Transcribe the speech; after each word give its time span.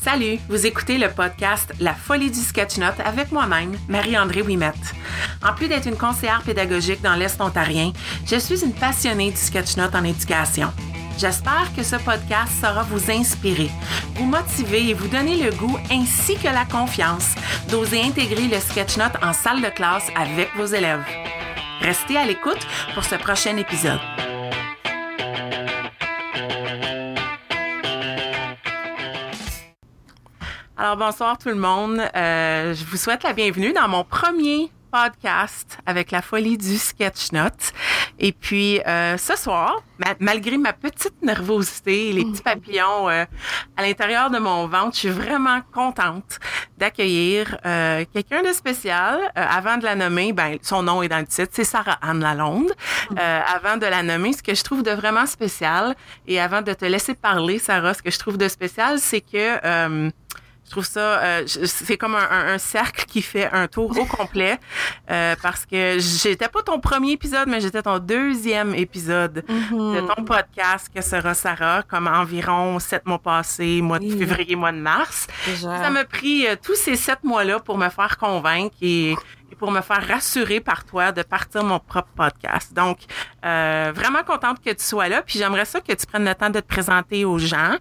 Salut, 0.00 0.38
vous 0.48 0.64
écoutez 0.64 0.96
le 0.96 1.10
podcast 1.10 1.72
La 1.80 1.92
folie 1.92 2.30
du 2.30 2.38
sketch-note 2.38 3.00
avec 3.04 3.32
moi-même, 3.32 3.76
Marie-André 3.88 4.42
Wimette. 4.42 4.94
En 5.44 5.52
plus 5.54 5.66
d'être 5.66 5.88
une 5.88 5.96
conseillère 5.96 6.42
pédagogique 6.42 7.02
dans 7.02 7.16
l'Est 7.16 7.40
ontarien, 7.40 7.92
je 8.24 8.36
suis 8.36 8.64
une 8.64 8.72
passionnée 8.72 9.32
du 9.32 9.36
sketch-note 9.36 9.94
en 9.94 10.04
éducation. 10.04 10.72
J'espère 11.18 11.72
que 11.76 11.82
ce 11.82 11.96
podcast 11.96 12.52
saura 12.60 12.84
vous 12.84 13.10
inspirer, 13.10 13.70
vous 14.14 14.26
motiver 14.26 14.88
et 14.88 14.94
vous 14.94 15.08
donner 15.08 15.42
le 15.42 15.50
goût 15.50 15.76
ainsi 15.90 16.36
que 16.36 16.44
la 16.44 16.64
confiance 16.64 17.34
d'oser 17.68 18.00
intégrer 18.00 18.46
le 18.46 18.60
sketch-note 18.60 19.16
en 19.20 19.32
salle 19.32 19.60
de 19.60 19.68
classe 19.68 20.06
avec 20.14 20.54
vos 20.56 20.66
élèves. 20.66 21.04
Restez 21.80 22.16
à 22.16 22.24
l'écoute 22.24 22.66
pour 22.94 23.04
ce 23.04 23.16
prochain 23.16 23.56
épisode. 23.56 24.00
Alors 30.80 30.96
bonsoir 30.96 31.36
tout 31.38 31.48
le 31.48 31.56
monde. 31.56 31.98
Euh, 32.14 32.72
je 32.72 32.84
vous 32.84 32.96
souhaite 32.96 33.24
la 33.24 33.32
bienvenue 33.32 33.72
dans 33.72 33.88
mon 33.88 34.04
premier 34.04 34.70
podcast 34.92 35.78
avec 35.86 36.12
la 36.12 36.22
folie 36.22 36.56
du 36.56 36.78
sketch 36.78 37.32
note. 37.32 37.72
Et 38.20 38.30
puis 38.30 38.80
euh, 38.86 39.16
ce 39.16 39.36
soir, 39.36 39.82
malgré 40.20 40.56
ma 40.56 40.72
petite 40.72 41.20
nervosité, 41.20 42.12
les 42.12 42.24
petits 42.24 42.42
papillons 42.42 43.08
euh, 43.08 43.24
à 43.76 43.82
l'intérieur 43.82 44.30
de 44.30 44.38
mon 44.38 44.68
ventre, 44.68 44.94
je 44.94 45.00
suis 45.00 45.08
vraiment 45.08 45.60
contente 45.74 46.38
d'accueillir 46.78 47.58
euh, 47.66 48.04
quelqu'un 48.12 48.42
de 48.42 48.52
spécial. 48.52 49.18
avant 49.34 49.78
de 49.78 49.84
la 49.84 49.96
nommer, 49.96 50.32
ben 50.32 50.58
son 50.62 50.84
nom 50.84 51.02
est 51.02 51.08
dans 51.08 51.18
le 51.18 51.26
titre, 51.26 51.50
c'est 51.52 51.64
Sarah 51.64 51.98
Anne 52.02 52.20
Lalonde. 52.20 52.70
avant 53.16 53.78
de 53.78 53.86
la 53.86 54.04
nommer, 54.04 54.32
ce 54.32 54.44
que 54.44 54.54
je 54.54 54.62
trouve 54.62 54.84
de 54.84 54.92
vraiment 54.92 55.26
spécial 55.26 55.96
et 56.28 56.40
avant 56.40 56.62
de 56.62 56.72
te 56.72 56.84
laisser 56.84 57.14
parler, 57.14 57.58
Sarah, 57.58 57.94
ce 57.94 58.02
que 58.02 58.12
je 58.12 58.18
trouve 58.20 58.38
de 58.38 58.46
spécial, 58.46 59.00
c'est 59.00 59.20
que 59.20 60.10
je 60.68 60.72
trouve 60.72 60.84
ça, 60.84 61.22
euh, 61.22 61.42
c'est 61.46 61.96
comme 61.96 62.14
un, 62.14 62.58
cercle 62.58 63.06
qui 63.06 63.22
fait 63.22 63.48
un 63.50 63.68
tour 63.68 63.98
au 63.98 64.04
complet 64.04 64.60
euh, 65.10 65.34
parce 65.40 65.64
que 65.64 65.96
j'étais 65.98 66.48
pas 66.48 66.60
ton 66.62 66.78
premier 66.78 67.12
épisode, 67.12 67.48
mais 67.48 67.62
j'étais 67.62 67.80
ton 67.80 67.98
deuxième 67.98 68.74
épisode 68.74 69.44
mm-hmm. 69.48 69.94
de 69.94 70.14
ton 70.14 70.24
podcast 70.24 70.90
que 70.94 71.00
sera 71.00 71.32
Sarah, 71.32 71.82
comme 71.88 72.06
environ 72.06 72.78
sept 72.80 73.06
mois 73.06 73.18
passés, 73.18 73.80
mois 73.80 73.98
de 73.98 74.10
février, 74.10 74.56
mois 74.56 74.72
de 74.72 74.76
mars. 74.76 75.26
Ça 75.58 75.88
m'a 75.88 76.04
pris 76.04 76.46
euh, 76.46 76.54
tous 76.62 76.74
ces 76.74 76.96
sept 76.96 77.24
mois-là 77.24 77.60
pour 77.60 77.78
me 77.78 77.88
faire 77.88 78.18
convaincre 78.18 78.76
et, 78.82 79.16
pour 79.58 79.70
me 79.70 79.80
faire 79.80 80.06
rassurer 80.06 80.60
par 80.60 80.84
toi 80.84 81.12
de 81.12 81.22
partir 81.22 81.64
mon 81.64 81.80
propre 81.80 82.10
podcast. 82.14 82.74
Donc, 82.74 82.98
vraiment 83.42 84.22
contente 84.24 84.62
que 84.62 84.70
tu 84.70 84.84
sois 84.84 85.08
là. 85.08 85.22
Puis 85.22 85.38
j'aimerais 85.38 85.64
ça 85.64 85.80
que 85.80 85.92
tu 85.94 86.06
prennes 86.06 86.26
le 86.26 86.34
temps 86.34 86.50
de 86.50 86.60
te 86.60 86.66
présenter 86.66 87.24
aux 87.24 87.38
gens 87.38 87.74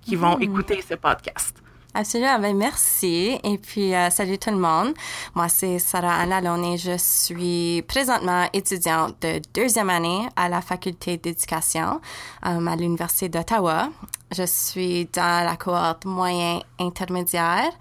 qui 0.00 0.16
vont 0.16 0.38
mm. 0.38 0.42
écouter 0.42 0.84
ce 0.88 0.94
podcast. 0.94 1.65
Absolument, 1.98 2.38
ben 2.38 2.54
merci. 2.54 3.40
Et 3.42 3.56
puis, 3.56 3.94
euh, 3.94 4.10
salut 4.10 4.36
tout 4.36 4.50
le 4.50 4.58
monde. 4.58 4.92
Moi, 5.34 5.48
c'est 5.48 5.78
Sarah 5.78 6.16
Anna 6.16 6.40
et 6.40 6.76
je 6.76 6.94
suis 6.98 7.82
présentement 7.88 8.46
étudiante 8.52 9.16
de 9.22 9.40
deuxième 9.54 9.88
année 9.88 10.28
à 10.36 10.50
la 10.50 10.60
faculté 10.60 11.16
d'éducation 11.16 12.02
euh, 12.44 12.66
à 12.66 12.76
l'Université 12.76 13.30
d'Ottawa. 13.30 13.88
Je 14.30 14.42
suis 14.42 15.06
dans 15.06 15.42
la 15.42 15.56
cohorte 15.56 16.04
moyen 16.04 16.60
intermédiaire. 16.78 17.72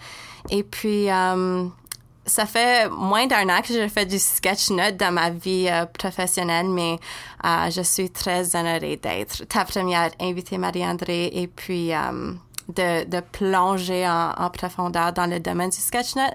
Et 0.49 0.63
puis, 0.63 1.11
euh, 1.11 1.65
ça 2.25 2.45
fait 2.45 2.87
moins 2.87 3.27
d'un 3.27 3.49
an 3.49 3.61
que 3.61 3.73
je 3.73 3.85
fais 3.89 4.05
du 4.05 4.17
sketch 4.17 4.69
note 4.69 4.95
dans 4.95 5.11
ma 5.11 5.29
vie 5.29 5.69
professionnelle, 5.99 6.69
mais 6.69 6.99
je 7.43 7.81
suis 7.81 8.09
très 8.09 8.55
honorée 8.55 8.95
d'être 8.95 9.43
ta 9.43 9.65
première 9.65 10.11
invitée, 10.21 10.57
Marie-André. 10.57 11.31
Et 11.33 11.47
puis, 11.47 11.91
de, 12.69 13.05
de 13.05 13.19
plonger 13.19 14.07
en, 14.07 14.31
en, 14.37 14.49
profondeur 14.49 15.13
dans 15.13 15.29
le 15.29 15.39
domaine 15.39 15.69
du 15.69 15.77
sketchnote 15.77 16.33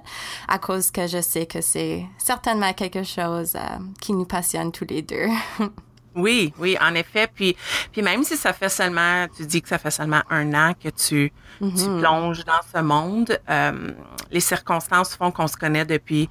à 0.48 0.58
cause 0.58 0.90
que 0.90 1.06
je 1.06 1.20
sais 1.20 1.46
que 1.46 1.60
c'est 1.60 2.04
certainement 2.18 2.72
quelque 2.72 3.02
chose 3.02 3.54
euh, 3.56 3.78
qui 4.00 4.12
nous 4.12 4.26
passionne 4.26 4.72
tous 4.72 4.86
les 4.88 5.02
deux. 5.02 5.28
oui, 6.14 6.52
oui, 6.58 6.76
en 6.80 6.94
effet. 6.94 7.28
Puis, 7.32 7.56
puis 7.92 8.02
même 8.02 8.22
si 8.24 8.36
ça 8.36 8.52
fait 8.52 8.68
seulement, 8.68 9.26
tu 9.36 9.46
dis 9.46 9.62
que 9.62 9.68
ça 9.68 9.78
fait 9.78 9.90
seulement 9.90 10.22
un 10.30 10.54
an 10.54 10.74
que 10.74 10.88
tu, 10.88 11.32
tu 11.58 11.64
mm-hmm. 11.64 12.00
plonges 12.00 12.44
dans 12.44 12.60
ce 12.74 12.80
monde, 12.80 13.38
euh, 13.48 13.92
les 14.30 14.40
circonstances 14.40 15.14
font 15.14 15.30
qu'on 15.30 15.48
se 15.48 15.56
connaît 15.56 15.84
depuis 15.84 16.28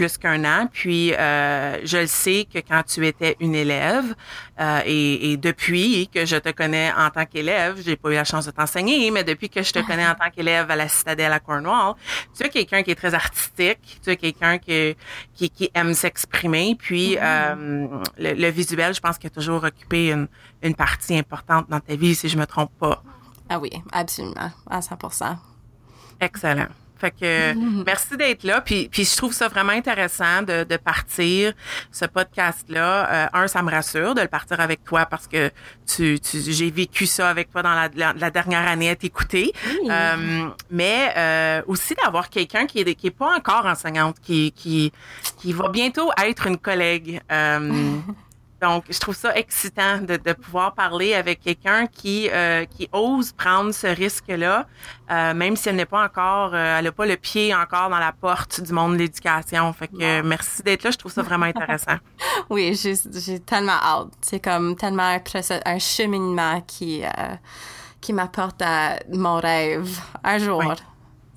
plus 0.00 0.16
qu'un 0.16 0.42
an. 0.46 0.66
Puis 0.72 1.12
euh, 1.12 1.78
je 1.84 1.98
le 1.98 2.06
sais 2.06 2.46
que 2.50 2.58
quand 2.58 2.82
tu 2.84 3.06
étais 3.06 3.36
une 3.38 3.54
élève 3.54 4.14
euh, 4.58 4.80
et, 4.86 5.32
et, 5.32 5.36
depuis 5.36 6.08
que 6.08 6.24
je 6.24 6.36
te 6.36 6.50
connais 6.52 6.90
en 6.96 7.10
tant 7.10 7.26
qu'élève, 7.26 7.82
j'ai 7.84 7.96
pas 7.96 8.10
eu 8.10 8.14
la 8.14 8.24
chance 8.24 8.46
de 8.46 8.50
t'enseigner, 8.50 9.10
mais 9.10 9.24
depuis 9.24 9.50
que 9.50 9.62
je 9.62 9.70
te 9.70 9.80
connais 9.80 10.06
en 10.06 10.14
tant 10.14 10.30
qu'élève 10.30 10.70
à 10.70 10.76
la 10.76 10.88
Citadelle 10.88 11.34
à 11.34 11.38
Cornwall, 11.38 11.96
tu 12.34 12.46
es 12.46 12.48
quelqu'un 12.48 12.82
qui 12.82 12.92
est 12.92 12.94
très 12.94 13.12
artistique, 13.12 14.00
tu 14.02 14.08
es 14.08 14.16
quelqu'un 14.16 14.56
qui, 14.56 14.96
qui, 15.34 15.50
qui 15.50 15.70
aime 15.74 15.92
s'exprimer. 15.92 16.78
Puis 16.78 17.16
mm-hmm. 17.16 17.20
euh, 17.20 18.02
le, 18.16 18.32
le, 18.32 18.48
visuel, 18.48 18.94
je 18.94 19.00
pense 19.00 19.18
qu'il 19.18 19.26
a 19.26 19.30
toujours 19.30 19.62
occupé 19.64 20.12
une, 20.12 20.28
une 20.62 20.74
partie 20.74 21.18
importante 21.18 21.68
dans 21.68 21.80
ta 21.80 21.94
vie, 21.94 22.14
si 22.14 22.30
je 22.30 22.38
me 22.38 22.46
trompe 22.46 22.72
pas. 22.78 23.02
Ah 23.50 23.58
oui, 23.58 23.70
absolument, 23.92 24.50
à 24.66 24.80
100%. 24.80 25.36
Excellent. 26.20 26.68
Fait 27.00 27.10
que 27.10 27.54
merci 27.84 28.16
d'être 28.16 28.44
là. 28.44 28.60
Puis, 28.60 28.88
puis 28.90 29.04
je 29.04 29.16
trouve 29.16 29.32
ça 29.32 29.48
vraiment 29.48 29.72
intéressant 29.72 30.42
de, 30.42 30.64
de 30.64 30.76
partir 30.76 31.52
ce 31.90 32.04
podcast-là. 32.04 33.10
Euh, 33.10 33.26
un, 33.32 33.48
ça 33.48 33.62
me 33.62 33.70
rassure 33.70 34.14
de 34.14 34.20
le 34.20 34.28
partir 34.28 34.60
avec 34.60 34.84
toi 34.84 35.06
parce 35.06 35.26
que 35.26 35.50
tu, 35.86 36.20
tu 36.20 36.40
j'ai 36.40 36.70
vécu 36.70 37.06
ça 37.06 37.28
avec 37.28 37.50
toi 37.50 37.62
dans 37.62 37.74
la, 37.74 38.12
la, 38.12 38.30
dernière 38.30 38.66
année 38.66 38.90
à 38.90 38.96
t'écouter. 38.96 39.52
Euh, 39.88 40.48
mais 40.70 41.12
euh, 41.16 41.62
aussi 41.66 41.94
d'avoir 41.94 42.28
quelqu'un 42.28 42.66
qui 42.66 42.80
est, 42.80 42.94
qui 42.94 43.08
est 43.08 43.10
pas 43.10 43.34
encore 43.36 43.66
enseignante, 43.66 44.16
qui, 44.22 44.52
qui, 44.52 44.92
qui 45.38 45.52
va 45.52 45.68
bientôt 45.68 46.10
être 46.22 46.46
une 46.46 46.58
collègue. 46.58 47.20
Euh, 47.30 47.96
Donc, 48.60 48.84
je 48.90 48.98
trouve 48.98 49.16
ça 49.16 49.34
excitant 49.36 49.98
de, 49.98 50.16
de 50.16 50.32
pouvoir 50.32 50.74
parler 50.74 51.14
avec 51.14 51.40
quelqu'un 51.40 51.86
qui 51.86 52.28
euh, 52.30 52.64
qui 52.66 52.88
ose 52.92 53.32
prendre 53.32 53.72
ce 53.72 53.86
risque-là, 53.86 54.66
euh, 55.10 55.34
même 55.34 55.56
si 55.56 55.68
elle 55.68 55.76
n'est 55.76 55.86
pas 55.86 56.04
encore, 56.04 56.54
euh, 56.54 56.78
elle 56.78 56.84
n'a 56.84 56.92
pas 56.92 57.06
le 57.06 57.16
pied 57.16 57.54
encore 57.54 57.88
dans 57.88 57.98
la 57.98 58.12
porte 58.12 58.60
du 58.60 58.72
monde 58.72 58.94
de 58.94 58.98
l'éducation. 58.98 59.72
Fait 59.72 59.88
que 59.88 60.22
merci 60.22 60.62
d'être 60.62 60.82
là. 60.82 60.90
Je 60.90 60.98
trouve 60.98 61.12
ça 61.12 61.22
vraiment 61.22 61.46
intéressant. 61.46 61.96
oui, 62.50 62.74
j'ai 62.74 63.40
tellement 63.40 63.80
hâte. 63.82 64.08
C'est 64.20 64.40
comme 64.40 64.76
tellement 64.76 65.18
un, 65.64 65.78
cheminement 65.78 66.60
qui 66.62 67.02
qui 68.00 68.12
m'apporte 68.12 68.62
à 68.62 68.98
mon 69.12 69.36
rêve 69.36 69.88
un 70.24 70.38
jour. 70.38 70.74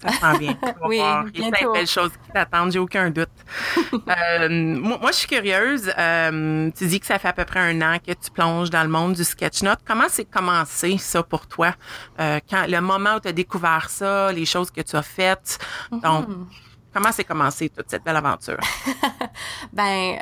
Ça 0.03 0.34
sent 0.34 0.40
bien. 0.40 0.58
oui, 0.86 0.97
Il 1.34 1.41
y 1.41 1.47
a 1.47 1.52
plein 1.52 1.68
de 1.68 1.74
belles 1.74 1.88
choses 1.88 2.12
qui 2.12 2.31
t'attendent, 2.31 2.72
j'ai 2.72 2.80
aucun 2.80 3.09
doute. 3.09 3.30
euh, 3.94 4.50
moi, 4.50 5.12
je 5.12 5.18
suis 5.18 5.28
curieuse. 5.28 5.91
Euh, 5.97 6.69
tu 6.78 6.88
dis 6.88 7.00
que 7.00 7.06
ça 7.06 7.19
fait 7.19 7.30
à 7.30 7.34
peu 7.34 7.46
près 7.46 7.59
un 7.59 7.81
an 7.81 7.97
que 8.06 8.12
tu 8.12 8.31
plonges 8.31 8.69
dans 8.69 8.84
le 8.84 8.90
monde 8.90 9.14
du 9.14 9.24
sketch 9.24 9.62
note. 9.64 9.80
Comment 9.86 10.08
c'est 10.09 10.25
commencé 10.25 10.97
ça 10.97 11.24
pour 11.24 11.47
toi? 11.47 11.74
Euh, 12.19 12.40
quand 12.50 12.66
le 12.68 12.81
moment 12.81 13.16
où 13.16 13.19
tu 13.19 13.30
as 13.30 13.34
découvert 13.34 13.90
ça, 13.90 14.31
les 14.31 14.46
choses 14.46 14.72
que 14.72 14.81
tu 14.81 14.96
as 14.96 15.03
faites. 15.03 15.58
Donc, 15.91 16.28
mm-hmm. 16.30 16.46
comment 16.94 17.12
c'est 17.12 17.24
commencé 17.24 17.70
toute 17.70 17.90
cette 17.90 18.03
belle 18.03 18.18
aventure? 18.18 18.59
ben, 19.74 20.20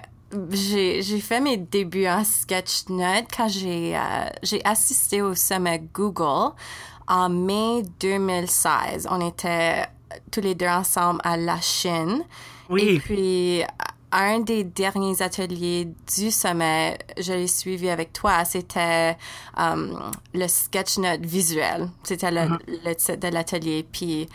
j'ai, 0.52 1.02
j'ai 1.02 1.20
fait 1.20 1.40
mes 1.40 1.58
débuts 1.58 2.08
en 2.08 2.24
sketch 2.24 2.88
note 2.90 3.26
quand 3.36 3.48
j'ai, 3.48 3.98
euh, 3.98 4.30
j'ai 4.44 4.64
assisté 4.66 5.22
au 5.22 5.36
sommet 5.36 5.80
Google 5.94 6.54
en 7.08 7.30
mai 7.30 7.84
2016. 8.00 9.08
On 9.10 9.26
était 9.26 9.86
tous 10.32 10.42
les 10.42 10.56
deux 10.56 10.68
ensemble 10.68 11.20
à 11.24 11.38
la 11.38 11.60
Chine. 11.62 12.24
Oui. 12.70 12.82
Et 12.82 13.00
puis, 13.00 13.64
un 14.12 14.40
des 14.40 14.64
derniers 14.64 15.22
ateliers 15.22 15.88
du 16.16 16.32
sommet, 16.32 16.98
je 17.18 17.34
l'ai 17.34 17.48
suivi 17.48 17.90
avec 17.90 18.12
toi, 18.14 18.44
c'était 18.46 19.18
um, 19.58 20.12
le 20.34 20.48
sketch 20.48 20.98
note 20.98 21.26
visuel. 21.26 21.90
C'était 22.04 22.32
le, 22.32 22.42
mm-hmm. 22.42 22.60
le 22.86 22.96
titre 22.96 23.20
de 23.20 23.28
l'atelier. 23.30 23.86
Puis, 23.90 24.28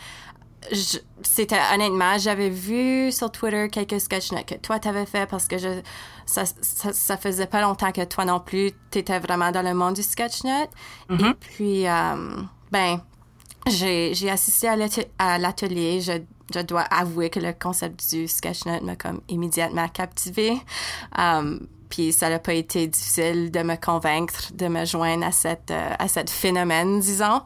c'était 1.21 1.59
honnêtement, 1.73 2.17
j'avais 2.17 2.49
vu 2.49 3.11
sur 3.11 3.31
Twitter 3.31 3.69
quelques 3.71 4.01
sketch 4.01 4.31
notes 4.31 4.45
que 4.45 4.55
toi 4.55 4.79
t'avais 4.79 5.05
fait 5.05 5.29
parce 5.29 5.47
que 5.47 5.57
je 5.57 5.81
ça, 6.25 6.43
ça, 6.45 6.91
ça, 6.91 7.15
faisait 7.15 7.45
pas 7.45 7.61
longtemps 7.61 7.91
que 7.93 8.03
toi 8.03 8.25
non 8.25 8.41
plus 8.41 8.71
t'étais 8.91 9.19
vraiment 9.19 9.51
dans 9.51 9.61
le 9.61 9.73
monde 9.73 9.93
du 9.93 10.03
sketch 10.03 10.43
note. 10.43 10.69
Mm-hmm. 11.09 11.29
Et 11.29 11.33
puis, 11.35 11.87
um, 11.87 12.49
ben, 12.71 13.01
j'ai 13.67 14.29
assisté 14.29 14.67
à 14.67 15.37
l'atelier. 15.37 16.01
Je, 16.01 16.13
je, 16.53 16.59
dois 16.61 16.81
avouer 16.81 17.29
que 17.29 17.39
le 17.39 17.53
concept 17.53 18.09
du 18.09 18.27
sketchnote 18.27 18.81
m'a 18.83 18.95
comme 18.95 19.21
immédiatement 19.27 19.87
captivé. 19.89 20.57
Um, 21.17 21.67
puis 21.89 22.11
ça 22.11 22.29
n'a 22.29 22.39
pas 22.39 22.53
été 22.53 22.87
difficile 22.87 23.49
de 23.49 23.61
me 23.61 23.75
convaincre 23.75 24.51
de 24.53 24.67
me 24.67 24.85
joindre 24.85 25.25
à 25.25 25.31
cette 25.31 25.71
euh, 25.71 25.93
à 25.97 26.07
cette 26.07 26.29
phénomène, 26.29 26.99
disons. 26.99 27.41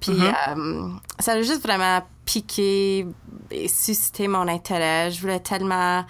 Puis 0.00 0.12
mm-hmm. 0.12 0.52
um, 0.52 1.00
ça 1.20 1.32
a 1.32 1.42
juste 1.42 1.62
vraiment 1.62 2.02
piqué 2.24 3.06
et 3.50 3.68
suscité 3.68 4.26
mon 4.28 4.48
intérêt. 4.48 5.10
Je 5.10 5.20
voulais 5.20 5.40
tellement 5.40 6.04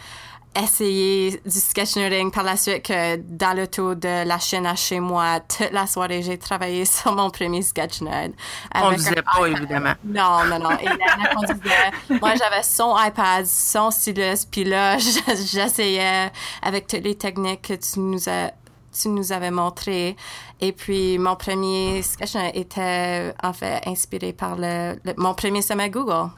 essayé 0.56 1.40
du 1.44 1.60
sketchnoting 1.60 2.30
par 2.30 2.44
la 2.44 2.56
suite 2.56 2.82
que 2.82 3.16
dans 3.16 3.56
le 3.56 3.66
tour 3.66 3.96
de 3.96 4.26
la 4.26 4.38
chaîne 4.38 4.66
à 4.66 4.76
chez 4.76 5.00
moi, 5.00 5.40
toute 5.40 5.72
la 5.72 5.86
soirée, 5.86 6.22
j'ai 6.22 6.38
travaillé 6.38 6.84
sur 6.84 7.14
mon 7.14 7.30
premier 7.30 7.62
sketchnote. 7.62 8.32
On 8.74 8.90
ne 8.90 8.96
disait 8.96 9.22
pas, 9.22 9.46
évidemment. 9.46 9.94
Non, 10.04 10.44
non, 10.44 10.58
non. 10.58 10.78
Et 10.78 10.84
là, 10.84 12.18
moi, 12.20 12.34
j'avais 12.36 12.62
son 12.62 12.94
iPad, 12.96 13.46
son 13.46 13.90
stylus, 13.90 14.44
puis 14.50 14.64
là, 14.64 14.98
j'essayais 14.98 16.30
avec 16.62 16.86
toutes 16.86 17.04
les 17.04 17.16
techniques 17.16 17.62
que 17.62 17.74
tu 17.74 18.00
nous 18.00 18.28
as 18.28 18.52
tu 18.92 19.08
nous 19.08 19.32
avais 19.32 19.50
montré. 19.50 20.16
Et 20.60 20.70
puis, 20.70 21.18
mon 21.18 21.34
premier 21.34 22.00
sketchnote 22.02 22.54
était, 22.54 23.34
en 23.42 23.52
fait, 23.52 23.82
inspiré 23.86 24.32
par 24.32 24.54
le, 24.56 24.94
mon 25.16 25.34
premier 25.34 25.62
sommet 25.62 25.90
Google. 25.90 26.30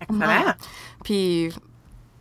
Excellent. 0.00 0.54
Puis, 1.02 1.50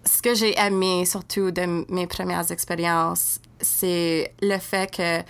ce 0.08 0.22
que 0.22 0.34
j'ai 0.34 0.58
aimé 0.58 1.06
surtout 1.06 1.52
de 1.52 1.86
mes 1.92 2.08
premières 2.08 2.50
expériences, 2.52 3.40
c'est 3.60 4.34
le 4.42 4.58
fait 4.58 4.90
que 4.90 5.22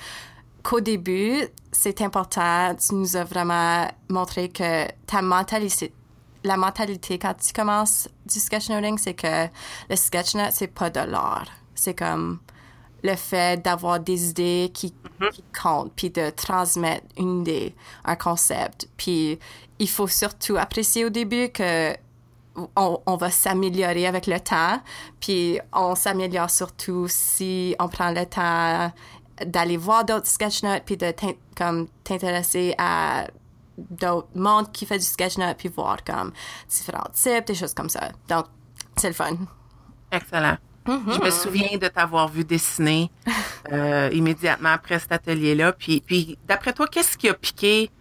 qu'au 0.63 0.79
début, 0.81 1.47
c'est 1.71 2.01
important. 2.01 2.75
Tu 2.75 2.95
nous 2.95 3.15
as 3.15 3.24
vraiment 3.24 3.88
montré 4.09 4.50
que 4.50 4.88
ta 5.06 5.21
mentalité, 5.21 5.94
la 6.44 6.57
mentalité 6.57 7.18
quand 7.18 7.33
tu 7.35 7.53
commences 7.53 8.09
du 8.25 8.39
sketchnoting, 8.39 8.97
c'est 8.97 9.13
que 9.13 9.47
le 9.89 9.95
sketchnote, 9.95 10.51
c'est 10.51 10.68
pas 10.68 10.89
de 10.89 11.00
l'art. 11.00 11.47
C'est 11.73 11.94
comme 11.94 12.39
le 13.03 13.15
fait 13.15 13.63
d'avoir 13.63 14.00
des 14.00 14.30
idées 14.30 14.71
qui, 14.73 14.94
mm-hmm. 15.19 15.31
qui, 15.31 15.44
comptent, 15.62 15.94
puis 15.95 16.09
de 16.09 16.30
transmettre 16.31 17.06
une 17.18 17.41
idée, 17.41 17.75
un 18.03 18.15
concept. 18.15 18.89
Puis 18.97 19.39
il 19.80 19.89
faut 19.89 20.07
surtout 20.07 20.57
apprécier 20.57 21.06
au 21.06 21.09
début 21.09 21.50
que 21.50 21.95
on, 22.75 23.15
va 23.18 23.31
s'améliorer 23.31 24.07
avec 24.07 24.27
le 24.27 24.39
temps. 24.39 24.81
Puis 25.19 25.59
on 25.74 25.95
s'améliore 25.95 26.50
surtout 26.50 27.06
si 27.07 27.75
on 27.80 27.88
prend 27.88 28.12
le 28.12 28.25
temps 28.25 28.92
d'aller 29.45 29.77
voir 29.77 30.04
d'autres 30.04 30.27
sketchnotes 30.27 30.83
puis 30.86 30.98
de 30.98 31.13
comme 31.56 31.88
t'intéresser 32.04 32.74
à 32.77 33.27
d'autres 33.77 34.30
mondes 34.33 34.71
qui 34.71 34.86
fait 34.86 34.98
du 34.98 35.06
sketchnote 35.06 35.57
puis 35.57 35.69
voir 35.69 36.04
comme 36.04 36.31
différents 36.68 37.09
types, 37.13 37.45
des 37.45 37.56
choses 37.56 37.74
comme 37.74 37.89
ça. 37.89 38.09
Donc, 38.27 38.45
c'est 38.95 39.09
le 39.09 39.13
fun. 39.13 39.38
Excellent. 40.12 40.57
Je 40.88 41.21
me 41.21 41.30
souviens 41.30 41.77
de 41.77 41.88
t'avoir 41.88 42.30
vu 42.30 42.45
dessiner 42.45 43.12
euh, 43.74 44.09
immédiatement 44.13 44.69
après 44.69 45.00
cet 45.00 45.12
atelier-là. 45.12 45.74
Puis, 45.74 46.01
puis 46.01 46.38
d'après 46.48 46.71
toi, 46.71 46.88
qu'est-ce 46.88 47.18
qui 47.18 47.27
a 47.27 47.33
piqué 47.33 47.92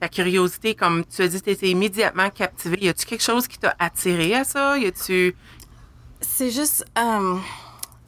ta 0.00 0.08
curiosité, 0.08 0.74
comme 0.74 1.04
tu 1.04 1.22
as 1.22 1.28
dit, 1.28 1.40
tu 1.40 1.50
étais 1.50 1.70
immédiatement 1.70 2.30
captivée. 2.30 2.78
Y 2.80 2.88
a-tu 2.88 3.06
quelque 3.06 3.22
chose 3.22 3.48
qui 3.48 3.58
t'a 3.58 3.74
attiré 3.78 4.34
à 4.34 4.44
ça? 4.44 4.78
Y 4.78 4.86
a-tu. 4.86 5.36
C'est 6.20 6.50
juste. 6.50 6.84
Euh, 6.98 7.36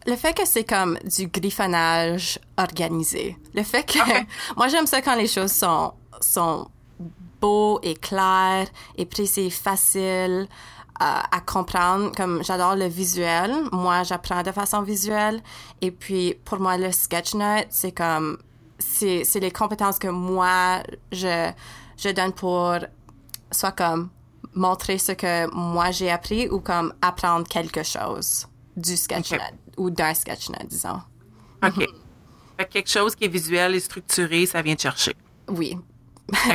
le 0.07 0.17
fait 0.17 0.37
que 0.37 0.47
c'est 0.47 0.65
comme 0.65 0.99
du 1.05 1.29
griffonnage 1.29 2.39
organisé. 2.57 3.37
Le 3.55 3.63
fait 3.63 3.85
que. 3.85 3.99
moi, 4.57 4.69
j'aime 4.69 4.87
ça 4.87 5.03
quand 5.03 5.17
les 5.17 5.27
choses 5.27 5.53
sont, 5.53 5.93
sont 6.21 6.69
beaux 7.41 7.81
et 7.83 7.95
claires 7.95 8.69
et 8.97 9.07
précis, 9.07 9.51
faciles. 9.51 10.49
Euh, 11.03 11.05
à 11.33 11.41
comprendre, 11.41 12.13
comme 12.15 12.45
j'adore 12.45 12.77
le 12.77 12.85
visuel, 12.85 13.55
moi 13.73 14.03
j'apprends 14.03 14.43
de 14.43 14.53
façon 14.53 14.83
visuelle 14.83 15.41
et 15.81 15.93
puis 15.93 16.35
pour 16.45 16.61
moi 16.61 16.77
le 16.77 16.93
sketchnote 16.93 17.69
c'est 17.71 17.93
comme 17.93 18.37
c'est 18.79 19.41
les 19.41 19.51
compétences 19.51 19.99
que 19.99 20.09
moi 20.09 20.83
je 21.11 21.51
je 22.00 22.08
donne 22.11 22.32
pour 22.32 22.76
soit 23.50 23.73
comme 23.73 24.11
montrer 24.55 24.99
ce 24.99 25.12
que 25.12 25.52
moi 25.55 25.91
j'ai 25.91 26.11
appris 26.11 26.49
ou 26.49 26.61
comme 26.61 26.93
apprendre 27.02 27.47
quelque 27.47 27.82
chose 27.82 28.47
du 28.76 28.97
sketchnote 28.97 29.55
ou 29.76 29.91
d'un 29.91 30.14
sketchnote, 30.14 30.67
disons. 30.67 31.00
OK. 31.62 31.87
Quelque 32.70 32.91
chose 32.91 33.14
qui 33.14 33.25
est 33.25 33.29
visuel 33.29 33.75
et 33.75 33.81
structuré, 33.81 34.44
ça 34.47 34.61
vient 34.61 34.75
te 34.75 34.82
chercher. 34.82 35.14
Oui. 35.49 35.79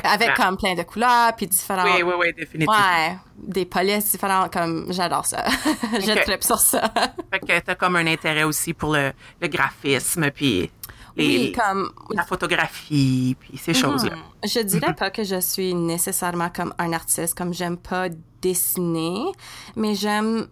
Avec 0.03 0.35
comme 0.35 0.55
plein 0.55 0.75
de 0.75 0.83
couleurs, 0.83 1.35
puis 1.35 1.47
différentes... 1.47 1.87
Oui, 1.95 2.03
oui, 2.03 2.13
oui, 2.17 2.33
définitivement. 2.33 2.73
Ouais, 2.73 3.17
des 3.37 3.65
polices 3.65 4.11
différentes, 4.11 4.53
comme 4.53 4.85
j'adore 4.93 5.25
ça. 5.25 5.45
je 5.93 6.23
tripe 6.23 6.43
sur 6.43 6.59
ça. 6.59 6.93
fait 7.31 7.39
que 7.39 7.59
t'as 7.59 7.75
comme 7.75 7.95
un 7.95 8.07
intérêt 8.07 8.43
aussi 8.43 8.73
pour 8.73 8.93
le, 8.93 9.11
le 9.41 9.47
graphisme, 9.47 10.29
puis 10.31 10.71
oui, 11.17 11.53
comme 11.57 11.91
la 12.11 12.23
photographie, 12.23 13.35
puis 13.39 13.57
ces 13.57 13.71
mhm. 13.71 13.77
choses-là. 13.77 14.15
Je 14.43 14.59
dirais 14.59 14.93
pas 14.93 15.09
que 15.09 15.23
je 15.23 15.39
suis 15.39 15.73
nécessairement 15.73 16.49
comme 16.49 16.73
un 16.77 16.93
artiste, 16.93 17.37
comme 17.37 17.53
j'aime 17.53 17.77
pas 17.77 18.09
dessiner, 18.41 19.31
mais 19.75 19.95
j'aime 19.95 20.47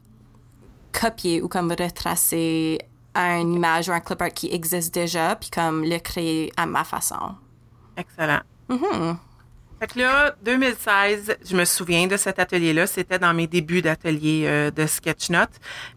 copier 0.92 1.42
ou 1.42 1.48
comme 1.48 1.72
retracer 1.72 2.80
une 3.16 3.54
image 3.54 3.90
ou 3.90 3.92
un 3.92 4.00
clip 4.00 4.22
art 4.22 4.34
qui 4.34 4.54
existe 4.54 4.94
déjà, 4.94 5.36
puis 5.36 5.50
comme 5.50 5.84
le 5.84 6.00
créer 6.00 6.52
à 6.58 6.66
ma 6.66 6.84
façon. 6.84 7.36
Excellent. 7.98 8.42
Mm 8.70 9.14
fait 9.84 9.96
que 9.96 10.00
là, 10.00 10.34
2016, 10.44 11.38
je 11.46 11.56
me 11.58 11.66
souviens 11.66 12.08
de 12.08 12.16
cet 12.16 12.40
atelier-là. 12.40 12.88
C'était 12.88 13.20
dans 13.20 13.34
mes 13.34 13.48
débuts 13.48 13.82
d'atelier 13.82 14.44
euh, 14.46 14.72
de 14.72 14.86
Sketchnote. 14.86 15.50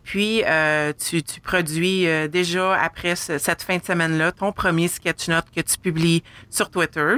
Puis, 0.03 0.43
euh, 0.45 0.93
tu, 0.93 1.23
tu, 1.23 1.41
produis 1.41 2.09
euh, 2.09 2.27
déjà 2.27 2.75
après 2.81 3.15
cette 3.15 3.63
fin 3.63 3.77
de 3.77 3.85
semaine-là 3.85 4.33
ton 4.33 4.51
premier 4.51 4.89
Sketchnote 4.89 5.47
que 5.55 5.61
tu 5.61 5.79
publies 5.79 6.25
sur 6.51 6.69
Twitter. 6.69 7.17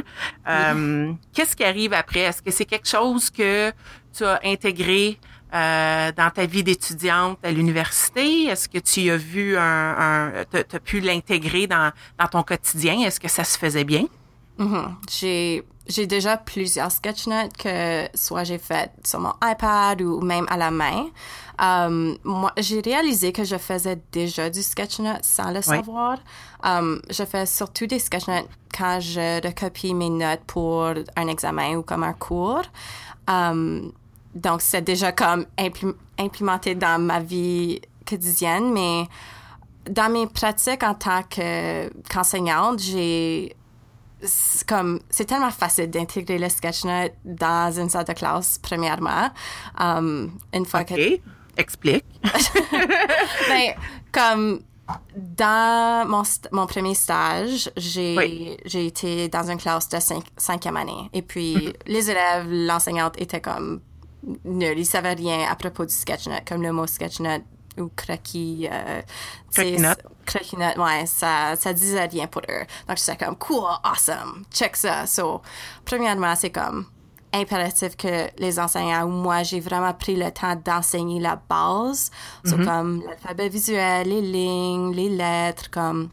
Qu'est-ce 1.33 1.57
qui 1.57 1.65
arrive 1.65 1.95
après? 1.95 2.21
Est-ce 2.21 2.43
que 2.43 2.51
c'est 2.51 2.67
quelque 2.67 2.89
chose 2.89 3.31
que 3.31 3.73
tu 4.15 4.25
as 4.25 4.39
intégré 4.45 5.19
dans 5.51 6.31
ta 6.35 6.45
vie 6.45 6.65
d'étudiante 6.65 7.39
à 7.45 7.51
l'université? 7.51 8.45
Est-ce 8.45 8.69
que 8.69 8.79
tu 8.79 9.11
as 9.11 9.17
vu 9.17 9.57
un, 9.57 9.63
un 9.63 10.33
tu 10.51 10.77
as 10.77 10.81
pu 10.81 11.01
l'intégrer 11.01 11.67
dans, 11.67 11.93
dans 12.19 12.27
ton 12.27 12.43
quotidien? 12.43 13.01
Est-ce 13.07 13.21
que 13.21 13.29
ça 13.29 13.45
se 13.45 13.57
faisait 13.57 13.85
bien? 13.85 14.05
Mm-hmm. 14.59 14.95
J'ai 15.11 15.65
j'ai 15.89 16.07
déjà 16.07 16.37
plusieurs 16.37 16.93
sketchnotes 16.93 17.57
que 17.57 18.07
soit 18.15 18.45
j'ai 18.45 18.59
fait 18.59 18.91
sur 19.05 19.21
mon 19.21 19.33
iPad 19.43 20.03
ou 20.03 20.21
même 20.21 20.47
à 20.51 20.57
la 20.57 20.71
main. 20.71 21.07
Um, 21.59 22.19
moi, 22.25 22.53
j'ai 22.59 22.81
réalisé 22.81 23.33
que 23.33 23.43
je 23.43 23.57
faisais 23.57 23.99
déjà 24.13 24.51
du 24.51 24.63
sketchnote 24.63 25.25
sans 25.25 25.51
le 25.51 25.63
savoir. 25.63 26.19
Um, 26.63 27.01
je 27.11 27.25
fais 27.25 27.47
surtout 27.47 27.87
des 27.87 27.99
sketchnotes 27.99 28.49
quand 28.77 29.01
je 29.01 29.45
recopie 29.45 29.95
mes 29.95 30.11
notes 30.11 30.45
pour 30.47 30.93
un 31.17 31.29
examen 31.29 31.77
ou 31.77 31.83
comme 31.83 32.05
un 32.05 32.13
cours. 32.13 32.65
Um, 33.27 33.93
donc, 34.35 34.61
c'est 34.61 34.83
déjà 34.83 35.13
comme 35.13 35.47
implémenté 36.19 36.75
dans 36.75 37.01
ma 37.01 37.19
vie 37.21 37.81
quotidienne, 38.07 38.73
mais 38.73 39.09
dans 39.91 40.13
mes 40.13 40.27
pratiques 40.27 40.83
en 40.83 40.95
tant 40.95 41.23
qu'enseignante, 41.23 42.79
j'ai 42.81 43.57
comme 44.67 45.01
c'est 45.11 45.27
tellement 45.27 45.51
facile 45.51 45.91
d'intégrer 45.91 46.39
le 46.39 46.49
sketchnote 46.49 47.13
dans 47.25 47.73
une 47.79 47.89
salle 47.89 48.05
de 48.05 48.13
classe 48.13 48.59
premièrement 48.59 49.31
um, 49.79 50.31
une 50.53 50.67
fois 50.67 50.85
que 50.85 51.19
explique 51.57 52.05
ben 53.49 53.75
comme 54.13 54.61
dans 55.15 56.09
mon, 56.09 56.23
mon 56.53 56.67
premier 56.67 56.95
stage, 56.95 57.71
j'ai 57.77 58.57
j'ai 58.65 58.87
été 58.87 59.29
dans 59.29 59.51
une 59.51 59.59
classe 59.59 59.89
de 59.89 60.01
cinq, 60.01 60.25
cinquième 60.37 60.77
année. 60.77 61.11
Et 61.13 61.23
puis, 61.23 61.55
mhm. 61.57 61.73
les 61.87 62.11
élèves, 62.11 62.47
l'enseignante 62.49 63.21
était 63.21 63.41
comme 63.41 63.81
nulle. 64.45 64.79
Ils 64.79 64.87
savaient 64.87 65.15
rien 65.15 65.47
à 65.51 65.55
propos 65.57 65.85
du 65.85 65.95
sketchnote, 65.95 66.49
comme 66.49 66.63
le 66.63 66.73
mot 66.73 66.87
sketchnote 66.87 67.43
ou 67.79 67.91
croquis. 67.95 68.69
Euh, 68.71 69.03
ouais, 69.59 71.07
ça, 71.07 71.57
ça 71.57 71.73
disait 71.73 72.07
rien 72.07 72.27
pour 72.27 72.43
eux. 72.49 72.65
Donc, 72.87 72.99
j'étais 72.99 73.25
comme, 73.25 73.37
cool, 73.37 73.65
awesome, 73.83 74.45
check 74.53 74.77
ça. 74.77 75.07
So, 75.07 75.43
premièrement, 75.85 76.35
c'est 76.37 76.51
comme 76.51 76.87
impératif 77.33 77.97
que 77.97 78.29
les 78.39 78.59
enseignants 78.59 79.05
ou 79.05 79.11
moi, 79.11 79.43
j'ai 79.43 79.61
vraiment 79.61 79.93
pris 79.93 80.17
le 80.17 80.31
temps 80.31 80.57
d'enseigner 80.57 81.21
la 81.21 81.37
base. 81.37 82.11
So, 82.45 82.57
mm-hmm. 82.57 82.65
comme 82.65 83.03
l'alphabet 83.07 83.49
visuel, 83.49 84.09
les 84.09 84.23
lignes, 84.23 84.93
les 84.95 85.11
lettres, 85.11 85.71
comme. 85.71 86.11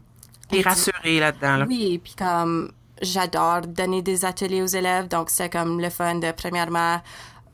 Et 0.52 0.62
rassurer 0.62 1.18
là-dedans. 1.18 1.56
Là. 1.56 1.66
Oui, 1.68 1.98
puis 2.02 2.14
comme 2.14 2.70
j'adore 3.02 3.62
donner 3.62 4.02
des 4.02 4.24
ateliers 4.24 4.62
aux 4.62 4.66
élèves, 4.66 5.08
donc 5.08 5.30
c'est 5.30 5.50
comme 5.50 5.80
le 5.80 5.90
fun 5.90 6.16
de 6.16 6.30
premièrement 6.32 7.00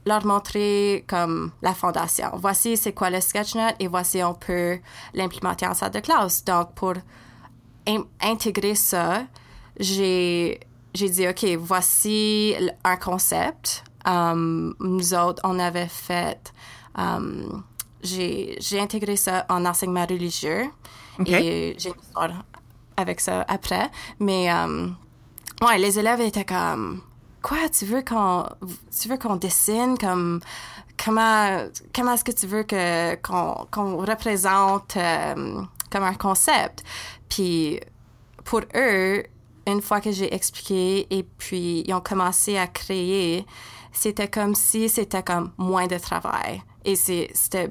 leur 0.05 0.25
montrer 0.27 1.05
comme 1.07 1.53
la 1.63 1.75
fondation. 1.75 2.31
Voici 2.35 2.77
c'est 2.77 2.93
quoi 2.93 3.11
le 3.11 3.21
SketchNote 3.21 3.77
et 3.79 3.89
voici 3.89 4.23
on 4.23 4.35
peut 4.35 4.79
l'implémenter 5.15 5.67
en 5.67 5.75
salle 5.75 5.93
de 5.93 6.01
classe. 6.01 6.45
Donc 6.45 6.75
pour 6.75 6.95
intégrer 8.21 8.75
ça, 8.75 9.25
j'ai 9.79 10.61
j'ai 10.95 11.09
dit 11.09 11.29
ok 11.29 11.45
voici 11.59 12.55
un 12.85 12.97
concept. 12.97 13.85
Um, 14.05 14.75
nous 14.81 15.15
autres 15.15 15.41
on 15.45 15.61
avait 15.61 15.87
fait 15.87 16.53
um, 16.99 17.63
j'ai 18.03 18.57
j'ai 18.59 18.81
intégré 18.81 19.15
ça 19.15 19.47
en 19.49 19.65
enseignement 19.65 20.07
religieux 20.07 20.65
et 21.25 21.77
j'ai 21.79 21.91
une 21.91 22.01
histoire 22.03 22.45
avec 22.97 23.21
ça 23.21 23.45
après. 23.47 23.89
Mais 24.19 24.53
um, 24.53 24.97
ouais 25.65 25.79
les 25.79 26.01
élèves 26.01 26.21
étaient 26.21 26.45
comme 26.45 27.01
quoi, 27.43 27.69
tu 27.69 27.85
veux 27.85 28.03
qu'on, 28.03 28.47
tu 28.99 29.09
veux 29.09 29.19
qu'on 29.19 29.37
dessine 29.37 29.99
comme, 29.99 30.41
comment, 31.03 31.67
comment 31.95 32.15
est-ce 32.15 32.25
que 32.25 32.33
tu 32.33 32.47
veux 32.47 32.63
que, 32.63 33.17
qu'on, 33.17 33.67
qu'on 33.71 33.99
représente 33.99 34.97
euh, 34.97 35.63
comme 35.91 36.05
un 36.05 36.15
concept? 36.15 36.85
Puis, 37.29 37.81
pour 38.45 38.61
eux, 38.75 39.23
une 39.67 39.83
fois 39.83 40.01
que 40.01 40.11
j'ai 40.11 40.33
expliqué 40.35 41.07
et 41.11 41.23
puis 41.23 41.85
ils 41.87 41.95
ont 41.95 42.01
commencé 42.01 42.57
à 42.57 42.67
créer, 42.67 43.47
c'était 43.93 44.29
comme 44.29 44.55
si 44.55 44.89
c'était 44.89 45.23
comme 45.23 45.53
moins 45.59 45.87
de 45.87 45.99
travail. 45.99 46.63
Et 46.85 46.97
c'était 46.97 47.71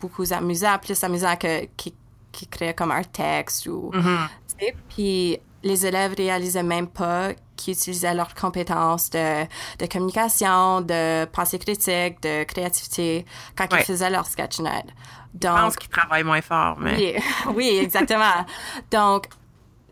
beaucoup 0.00 0.24
amusant, 0.32 0.78
plus 0.78 1.02
amusant 1.02 1.36
que 1.36 1.64
qui, 1.76 1.94
qui 2.30 2.46
créait 2.46 2.74
comme 2.74 2.92
un 2.92 3.02
texte 3.02 3.66
ou. 3.66 3.90
Mm-hmm. 3.92 4.74
Puis 4.88 5.38
les 5.62 5.86
élèves 5.86 6.14
réalisaient 6.16 6.62
même 6.62 6.86
pas 6.86 7.30
qu'ils 7.56 7.74
utilisaient 7.74 8.14
leurs 8.14 8.34
compétences 8.34 9.10
de, 9.10 9.44
de, 9.78 9.86
communication, 9.86 10.80
de 10.80 11.24
pensée 11.26 11.58
critique, 11.58 12.22
de 12.22 12.44
créativité 12.44 13.24
quand 13.56 13.66
ils 13.72 13.84
faisaient 13.84 14.10
leur 14.10 14.26
sketchnote. 14.26 14.86
Donc, 15.34 15.56
Je 15.56 15.62
pense 15.62 15.76
qu'ils 15.76 15.90
travaillent 15.90 16.24
moins 16.24 16.42
fort, 16.42 16.76
mais. 16.78 16.94
Oui, 16.96 17.14
oui 17.54 17.78
exactement. 17.80 18.46
Donc, 18.90 19.26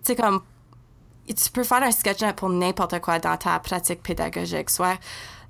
c'est 0.02 0.16
comme 0.16 0.40
tu 1.26 1.50
peux 1.50 1.64
faire 1.64 1.83
un 1.83 1.90
sketchnote 1.90 2.37
pour 2.37 2.50
n'importe 2.50 3.00
quoi 3.00 3.19
dans 3.19 3.37
ta 3.37 3.59
pratique 3.59 4.02
pédagogique, 4.02 4.71
soit 4.71 4.99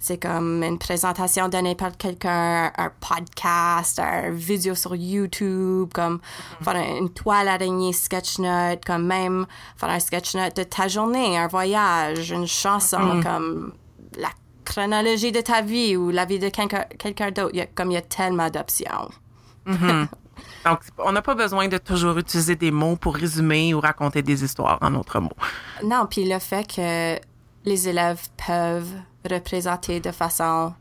c'est 0.02 0.18
comme 0.18 0.64
une 0.64 0.78
présentation 0.78 1.48
de 1.48 1.56
n'importe 1.58 1.96
quelqu'un, 1.96 2.72
un 2.76 2.90
podcast, 2.98 4.00
une 4.00 4.34
vidéo 4.34 4.74
sur 4.74 4.96
YouTube, 4.96 5.90
comme 5.94 6.16
mm-hmm. 6.16 6.64
faire 6.64 6.98
une 6.98 7.08
toile 7.10 7.46
araignée 7.46 7.92
sketchnote, 7.92 8.84
comme 8.84 9.06
même 9.06 9.46
faire 9.76 9.90
un 9.90 10.00
sketchnote 10.00 10.56
de 10.56 10.64
ta 10.64 10.88
journée, 10.88 11.38
un 11.38 11.46
voyage, 11.46 12.32
une 12.32 12.48
chanson, 12.48 12.98
mm-hmm. 12.98 13.22
comme 13.22 13.74
la 14.18 14.30
chronologie 14.64 15.30
de 15.30 15.40
ta 15.40 15.62
vie 15.62 15.96
ou 15.96 16.10
la 16.10 16.24
vie 16.24 16.40
de 16.40 16.48
quelqu'un 16.48 17.30
d'autre. 17.30 17.56
Comme 17.76 17.92
il 17.92 17.94
y 17.94 17.98
a 17.98 18.02
tellement 18.02 18.50
d'options. 18.50 19.08
Mm-hmm. 19.68 20.08
Donc, 20.64 20.80
on 20.98 21.12
n'a 21.12 21.22
pas 21.22 21.36
besoin 21.36 21.68
de 21.68 21.78
toujours 21.78 22.18
utiliser 22.18 22.56
des 22.56 22.72
mots 22.72 22.96
pour 22.96 23.14
résumer 23.14 23.72
ou 23.72 23.78
raconter 23.78 24.22
des 24.22 24.42
histoires 24.42 24.78
en 24.80 24.96
autres 24.96 25.20
mots. 25.20 25.30
Non, 25.84 26.06
puis 26.10 26.28
le 26.28 26.40
fait 26.40 26.66
que 26.66 27.20
les 27.64 27.88
élèves 27.88 28.26
peuvent 28.44 28.94
représenter 29.28 30.00
de 30.00 30.10
façon 30.10 30.74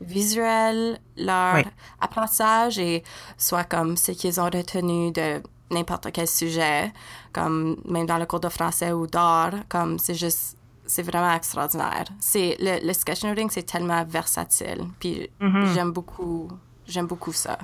visuelle 0.00 0.98
leur 1.16 1.62
apprentissage 2.00 2.78
et 2.78 3.02
soit 3.38 3.64
comme 3.64 3.96
ce 3.96 4.12
qu'ils 4.12 4.40
ont 4.40 4.44
retenu 4.44 5.10
de 5.12 5.42
n'importe 5.70 6.12
quel 6.12 6.28
sujet, 6.28 6.92
comme 7.32 7.76
même 7.88 8.06
dans 8.06 8.18
le 8.18 8.26
cours 8.26 8.40
de 8.40 8.48
français 8.48 8.92
ou 8.92 9.06
d'art, 9.06 9.54
comme 9.68 9.98
c'est 9.98 10.14
juste 10.14 10.56
c'est 10.88 11.02
vraiment 11.02 11.32
extraordinaire. 11.32 12.04
C'est 12.20 12.56
le, 12.60 12.86
le 12.86 12.92
sketchnoting, 12.92 13.50
c'est 13.50 13.64
tellement 13.64 14.04
versatile. 14.04 14.84
Puis 15.00 15.28
mm-hmm. 15.40 15.74
j'aime 15.74 15.90
beaucoup 15.90 16.48
j'aime 16.86 17.06
beaucoup 17.06 17.32
ça. 17.32 17.58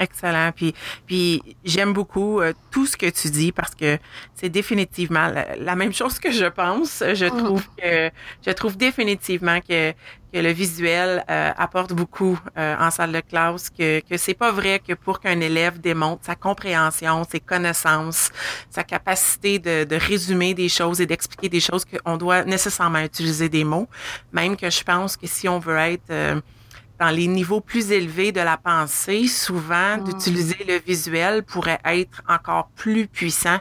Excellent. 0.00 0.50
Puis, 0.56 0.74
puis 1.06 1.42
j'aime 1.62 1.92
beaucoup 1.92 2.40
euh, 2.40 2.54
tout 2.70 2.86
ce 2.86 2.96
que 2.96 3.10
tu 3.10 3.28
dis 3.28 3.52
parce 3.52 3.74
que 3.74 3.98
c'est 4.34 4.48
définitivement 4.48 5.30
la, 5.58 5.76
même 5.76 5.92
chose 5.92 6.18
que 6.18 6.32
je 6.32 6.46
pense. 6.46 7.04
Je 7.12 7.26
mm. 7.26 7.36
trouve 7.36 7.66
que 7.76 8.10
je 8.44 8.50
trouve 8.50 8.76
définitivement 8.78 9.60
que 9.60 9.92
que 10.32 10.38
le 10.38 10.52
visuel 10.52 11.24
euh, 11.28 11.50
apporte 11.58 11.92
beaucoup 11.92 12.38
euh, 12.56 12.76
en 12.78 12.90
salle 12.92 13.12
de 13.12 13.20
classe, 13.20 13.68
que 13.68 14.00
que 14.00 14.16
c'est 14.16 14.34
pas 14.34 14.52
vrai 14.52 14.78
que 14.78 14.94
pour 14.94 15.20
qu'un 15.20 15.40
élève 15.40 15.80
démontre 15.80 16.24
sa 16.24 16.36
compréhension, 16.36 17.24
ses 17.30 17.40
connaissances, 17.40 18.30
sa 18.70 18.84
capacité 18.84 19.58
de, 19.58 19.84
de 19.84 19.96
résumer 19.96 20.54
des 20.54 20.70
choses 20.70 21.00
et 21.02 21.06
d'expliquer 21.06 21.50
des 21.50 21.60
choses 21.60 21.84
qu'on 21.84 22.16
doit 22.16 22.44
nécessairement 22.44 23.00
utiliser 23.00 23.50
des 23.50 23.64
mots. 23.64 23.88
Même 24.32 24.56
que 24.56 24.70
je 24.70 24.82
pense 24.82 25.16
que 25.18 25.26
si 25.26 25.46
on 25.46 25.58
veut 25.58 25.76
être 25.76 26.42
dans 27.00 27.10
les 27.10 27.26
niveaux 27.26 27.60
plus 27.60 27.90
élevés 27.92 28.30
de 28.30 28.40
la 28.40 28.58
pensée, 28.58 29.26
souvent 29.26 29.96
mm. 29.96 30.04
d'utiliser 30.04 30.64
le 30.68 30.78
visuel 30.78 31.42
pourrait 31.42 31.80
être 31.84 32.22
encore 32.28 32.68
plus 32.76 33.08
puissant 33.08 33.58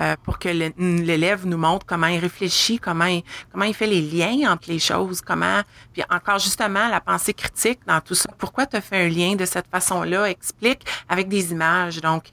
euh, 0.00 0.14
pour 0.22 0.38
que 0.38 0.50
l'élève 0.50 1.46
nous 1.46 1.56
montre 1.56 1.86
comment 1.86 2.06
il 2.06 2.18
réfléchit, 2.18 2.78
comment 2.78 3.06
il, 3.06 3.22
comment 3.50 3.64
il 3.64 3.74
fait 3.74 3.86
les 3.86 4.02
liens 4.02 4.52
entre 4.52 4.70
les 4.70 4.78
choses, 4.78 5.22
comment 5.22 5.62
puis 5.94 6.02
encore 6.10 6.38
justement 6.38 6.88
la 6.88 7.00
pensée 7.00 7.32
critique 7.32 7.80
dans 7.86 8.00
tout 8.00 8.14
ça. 8.14 8.28
Pourquoi 8.36 8.66
tu 8.66 8.76
as 8.76 8.80
fait 8.80 9.06
un 9.06 9.08
lien 9.08 9.34
de 9.34 9.46
cette 9.46 9.66
façon-là? 9.68 10.28
Explique 10.28 10.84
avec 11.08 11.28
des 11.28 11.52
images. 11.52 12.00
Donc 12.00 12.24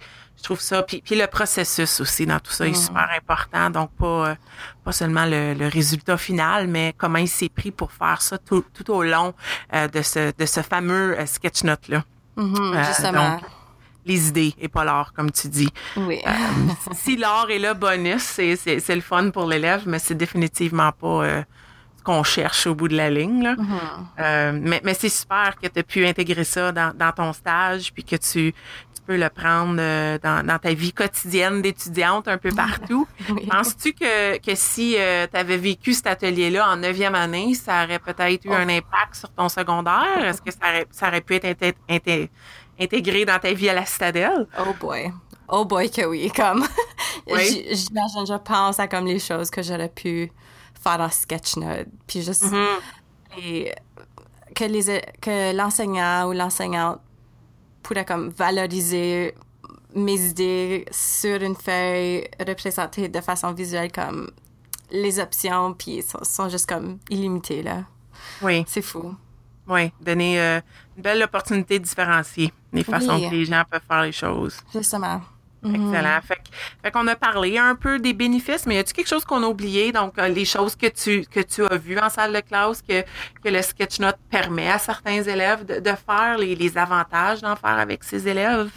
je 0.41 0.45
trouve 0.45 0.59
ça. 0.59 0.81
Puis, 0.81 1.03
puis 1.05 1.15
le 1.15 1.27
processus 1.27 1.99
aussi 1.99 2.25
dans 2.25 2.39
tout 2.39 2.51
ça 2.51 2.67
est 2.67 2.73
super 2.73 3.07
important. 3.15 3.69
Donc, 3.69 3.91
pas, 3.91 4.29
euh, 4.29 4.35
pas 4.83 4.91
seulement 4.91 5.25
le, 5.25 5.53
le, 5.53 5.67
résultat 5.67 6.17
final, 6.17 6.67
mais 6.67 6.95
comment 6.97 7.19
il 7.19 7.27
s'est 7.27 7.49
pris 7.49 7.69
pour 7.69 7.91
faire 7.91 8.23
ça 8.23 8.39
tout, 8.39 8.65
tout 8.73 8.89
au 8.91 9.03
long 9.03 9.35
euh, 9.75 9.87
de, 9.87 10.01
ce, 10.01 10.35
de 10.35 10.45
ce 10.47 10.61
fameux 10.61 11.19
euh, 11.19 11.27
sketch 11.27 11.63
note-là. 11.63 12.03
Mm-hmm, 12.37 12.87
justement. 12.87 13.33
Donc, 13.33 13.41
les 14.03 14.29
idées 14.29 14.55
et 14.57 14.67
pas 14.67 14.83
l'art, 14.83 15.13
comme 15.13 15.29
tu 15.29 15.47
dis. 15.47 15.69
Oui. 15.95 16.19
si 16.93 17.17
l'art 17.17 17.51
est 17.51 17.59
là, 17.59 17.75
bonus, 17.75 18.23
c'est 18.23 18.55
le 18.95 19.01
fun 19.01 19.29
pour 19.29 19.45
l'élève, 19.45 19.83
mais 19.85 19.99
c'est 19.99 20.15
définitivement 20.15 20.91
pas 20.91 21.43
ce 21.97 22.03
qu'on 22.03 22.23
cherche 22.23 22.65
au 22.65 22.73
bout 22.73 22.87
de 22.87 22.97
la 22.97 23.11
ligne. 23.11 23.43
Là. 23.43 23.55
Mm-hmm. 23.55 24.59
mais, 24.59 24.81
mais 24.83 24.95
c'est 24.95 25.07
super 25.07 25.55
que 25.61 25.67
tu 25.67 25.77
aies 25.77 25.83
pu 25.83 26.07
intégrer 26.07 26.45
ça 26.45 26.71
dans, 26.71 26.97
dans 26.97 27.11
ton 27.11 27.31
stage, 27.31 27.93
puis 27.93 28.03
que 28.03 28.15
tu, 28.15 28.55
peux 29.11 29.17
le 29.17 29.29
prendre 29.29 29.75
euh, 29.79 30.17
dans, 30.19 30.45
dans, 30.45 30.57
ta 30.57 30.73
vie 30.73 30.93
quotidienne 30.93 31.61
d'étudiante 31.61 32.29
un 32.29 32.37
peu 32.37 32.49
partout. 32.51 33.05
Penses-tu 33.49 33.91
que, 33.93 34.37
que 34.37 34.55
si 34.55 34.95
euh, 34.97 35.27
tu 35.31 35.37
avais 35.37 35.57
vécu 35.57 35.93
cet 35.93 36.07
atelier-là 36.07 36.69
en 36.69 36.77
neuvième 36.77 37.15
année, 37.15 37.53
ça 37.55 37.83
aurait 37.83 37.99
peut-être 37.99 38.45
eu 38.45 38.49
oh. 38.49 38.53
un 38.53 38.69
impact 38.69 39.15
sur 39.15 39.29
ton 39.29 39.49
secondaire? 39.49 40.23
Est-ce 40.23 40.41
que 40.41 40.51
ça 40.51 40.59
aurait, 40.61 40.87
ça 40.91 41.07
aurait 41.09 41.21
pu 41.21 41.35
être 41.35 41.75
intégré 42.79 43.25
dans 43.25 43.39
ta 43.39 43.51
vie 43.51 43.67
à 43.69 43.73
la 43.73 43.85
citadelle? 43.85 44.47
Oh 44.57 44.73
boy. 44.79 45.11
Oh 45.49 45.65
boy 45.65 45.91
que 45.91 46.05
oui, 46.05 46.31
comme 46.33 46.65
oui. 47.27 47.67
j'imagine, 47.71 48.25
je 48.25 48.37
pense 48.41 48.79
à 48.79 48.87
comme 48.87 49.05
les 49.05 49.19
choses 49.19 49.49
que 49.49 49.61
j'aurais 49.61 49.89
pu 49.89 50.31
faire 50.81 51.01
en 51.01 51.09
sketchnote, 51.09 51.87
puis 52.07 52.21
juste 52.21 52.45
mm-hmm. 52.45 53.43
et 53.43 53.75
que 54.55 54.63
les 54.63 55.01
que 55.19 55.53
l'enseignant 55.53 56.29
ou 56.29 56.31
l'enseignante 56.31 57.01
pourrait 57.81 58.05
comme 58.05 58.29
valoriser 58.29 59.35
mes 59.93 60.19
idées 60.21 60.85
sur 60.91 61.41
une 61.41 61.55
feuille 61.55 62.27
représentée 62.45 63.09
de 63.09 63.21
façon 63.21 63.51
visuelle 63.53 63.91
comme 63.91 64.31
les 64.91 65.19
options 65.19 65.73
puis 65.73 66.01
sont, 66.01 66.23
sont 66.23 66.49
juste 66.49 66.67
comme 66.67 66.99
illimitées 67.09 67.63
là. 67.63 67.83
Oui. 68.41 68.63
C'est 68.67 68.81
fou. 68.81 69.15
Oui, 69.67 69.91
donner 70.01 70.39
euh, 70.39 70.59
une 70.97 71.03
belle 71.03 71.23
opportunité 71.23 71.79
de 71.79 71.83
différencier 71.85 72.51
les 72.73 72.83
façons 72.83 73.19
que 73.19 73.33
les 73.33 73.45
gens 73.45 73.63
peuvent 73.69 73.81
faire 73.87 74.03
les 74.03 74.11
choses. 74.11 74.57
Justement. 74.73 75.21
Excellent. 75.63 76.15
Mhm. 76.15 76.21
Fait, 76.83 76.91
qu'on 76.91 77.07
a 77.07 77.15
parlé 77.15 77.57
un 77.57 77.75
peu 77.75 77.99
des 77.99 78.13
bénéfices, 78.13 78.65
mais 78.65 78.75
y 78.75 78.79
a-tu 78.79 78.93
quelque 78.93 79.07
chose 79.07 79.25
qu'on 79.25 79.43
a 79.43 79.47
oublié? 79.47 79.91
Donc, 79.91 80.17
euh, 80.17 80.27
les 80.27 80.45
choses 80.45 80.75
que 80.75 80.87
tu 80.87 81.25
que 81.25 81.39
tu 81.39 81.63
as 81.63 81.77
vues 81.77 81.99
en 81.99 82.09
salle 82.09 82.33
de 82.33 82.39
classe, 82.39 82.81
que, 82.81 83.01
que 83.43 83.49
le 83.49 83.61
sketchnote 83.61 84.17
permet 84.29 84.69
à 84.69 84.79
certains 84.79 85.21
élèves 85.21 85.65
de, 85.65 85.79
de 85.79 85.93
faire, 86.07 86.37
les, 86.39 86.55
les 86.55 86.77
avantages 86.77 87.41
d'en 87.41 87.55
faire 87.55 87.77
avec 87.77 88.03
ses 88.03 88.27
élèves, 88.27 88.71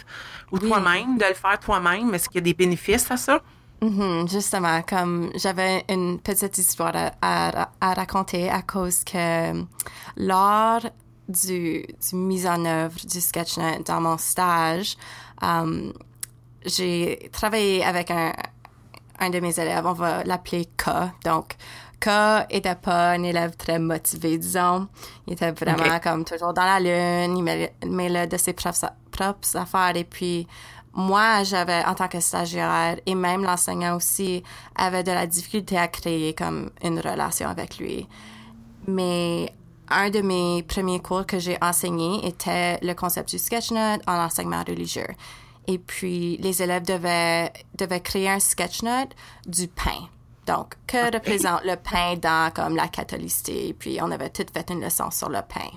ou 0.51 0.59
toi-même, 0.59 1.17
de 1.17 1.25
le 1.25 1.33
faire 1.33 1.59
toi-même. 1.59 2.13
Est-ce 2.13 2.29
qu'il 2.29 2.35
y 2.35 2.43
a 2.43 2.45
des 2.45 2.53
bénéfices 2.53 3.09
à 3.09 3.17
ça? 3.17 3.41
Mhm, 3.81 4.27
justement, 4.29 4.81
comme 4.83 5.31
j'avais 5.35 5.83
une 5.89 6.19
petite 6.19 6.57
histoire 6.57 6.95
à, 7.21 7.69
à, 7.81 7.93
raconter 7.93 8.49
à 8.49 8.61
cause 8.61 9.03
que 9.03 9.63
lors 10.17 10.81
du, 11.27 11.83
du 11.83 12.15
mise 12.15 12.47
en 12.47 12.63
œuvre 12.65 12.95
du 13.05 13.19
sketchnote 13.19 13.85
dans 13.85 14.01
mon 14.01 14.17
stage, 14.17 14.95
um, 15.41 15.91
j'ai 16.65 17.29
travaillé 17.31 17.83
avec 17.83 18.11
un, 18.11 18.33
un 19.19 19.29
de 19.29 19.39
mes 19.39 19.57
élèves, 19.59 19.85
on 19.85 19.93
va 19.93 20.23
l'appeler 20.23 20.65
K. 20.77 20.89
Donc, 21.23 21.55
K 21.99 22.45
était 22.49 22.75
pas 22.75 23.11
un 23.11 23.23
élève 23.23 23.55
très 23.55 23.79
motivé, 23.79 24.37
disons. 24.37 24.87
Il 25.27 25.33
était 25.33 25.51
vraiment 25.51 25.99
comme 25.99 26.25
toujours 26.25 26.53
dans 26.53 26.63
la 26.63 26.79
lune, 26.79 27.37
il 27.37 27.91
mêlait 27.91 28.27
de 28.27 28.37
ses 28.37 28.53
propres, 28.53 28.91
propres 29.11 29.55
affaires. 29.55 29.95
Et 29.95 30.03
puis, 30.03 30.47
moi, 30.93 31.43
j'avais, 31.43 31.83
en 31.85 31.93
tant 31.93 32.07
que 32.07 32.19
stagiaire, 32.19 32.97
et 33.05 33.15
même 33.15 33.43
l'enseignant 33.43 33.97
aussi, 33.97 34.43
avait 34.75 35.03
de 35.03 35.11
la 35.11 35.27
difficulté 35.27 35.77
à 35.77 35.87
créer 35.87 36.33
comme 36.33 36.71
une 36.83 36.99
relation 36.99 37.49
avec 37.49 37.77
lui. 37.77 38.07
Mais 38.87 39.53
un 39.89 40.09
de 40.09 40.21
mes 40.21 40.63
premiers 40.63 40.99
cours 40.99 41.25
que 41.25 41.39
j'ai 41.39 41.57
enseigné 41.61 42.25
était 42.25 42.79
le 42.81 42.93
concept 42.93 43.29
du 43.29 43.39
sketchnote 43.39 44.01
en 44.07 44.17
enseignement 44.17 44.63
religieux. 44.67 45.07
Et 45.67 45.79
puis, 45.79 46.37
les 46.37 46.61
élèves 46.61 46.83
devaient, 46.83 47.51
devaient 47.77 48.01
créer 48.01 48.29
un 48.29 48.39
sketchnote 48.39 49.15
du 49.47 49.67
pain. 49.67 50.09
Donc, 50.45 50.75
que 50.85 51.13
représente 51.13 51.63
le 51.63 51.75
pain 51.75 52.15
dans 52.15 52.53
comme 52.53 52.75
la 52.75 52.87
catholicité? 52.87 53.69
Et 53.69 53.73
puis, 53.73 53.99
on 54.01 54.11
avait 54.11 54.29
tout 54.29 54.45
fait 54.53 54.69
une 54.69 54.81
leçon 54.81 55.09
sur 55.09 55.29
le 55.29 55.41
pain. 55.41 55.69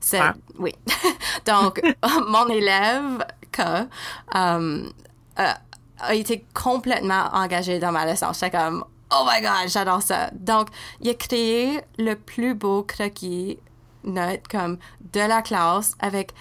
C'est, 0.00 0.18
ah. 0.18 0.34
oui. 0.58 0.74
Donc, 1.46 1.80
mon 2.28 2.48
élève, 2.48 3.24
que, 3.52 3.86
um, 4.34 4.92
a 5.36 6.14
été 6.14 6.44
complètement 6.52 7.28
engagé 7.32 7.78
dans 7.78 7.92
ma 7.92 8.10
leçon. 8.10 8.32
J'étais 8.32 8.50
comme, 8.50 8.84
Oh 9.12 9.24
my 9.24 9.40
god, 9.40 9.68
j'adore 9.68 10.02
ça. 10.02 10.30
Donc, 10.32 10.68
il 11.00 11.08
a 11.10 11.14
créé 11.14 11.80
le 11.96 12.14
plus 12.14 12.54
beau 12.54 12.82
croquis 12.82 13.58
note 14.02 14.46
comme 14.48 14.78
de 15.12 15.20
la 15.20 15.42
classe 15.42 15.96
avec 16.00 16.32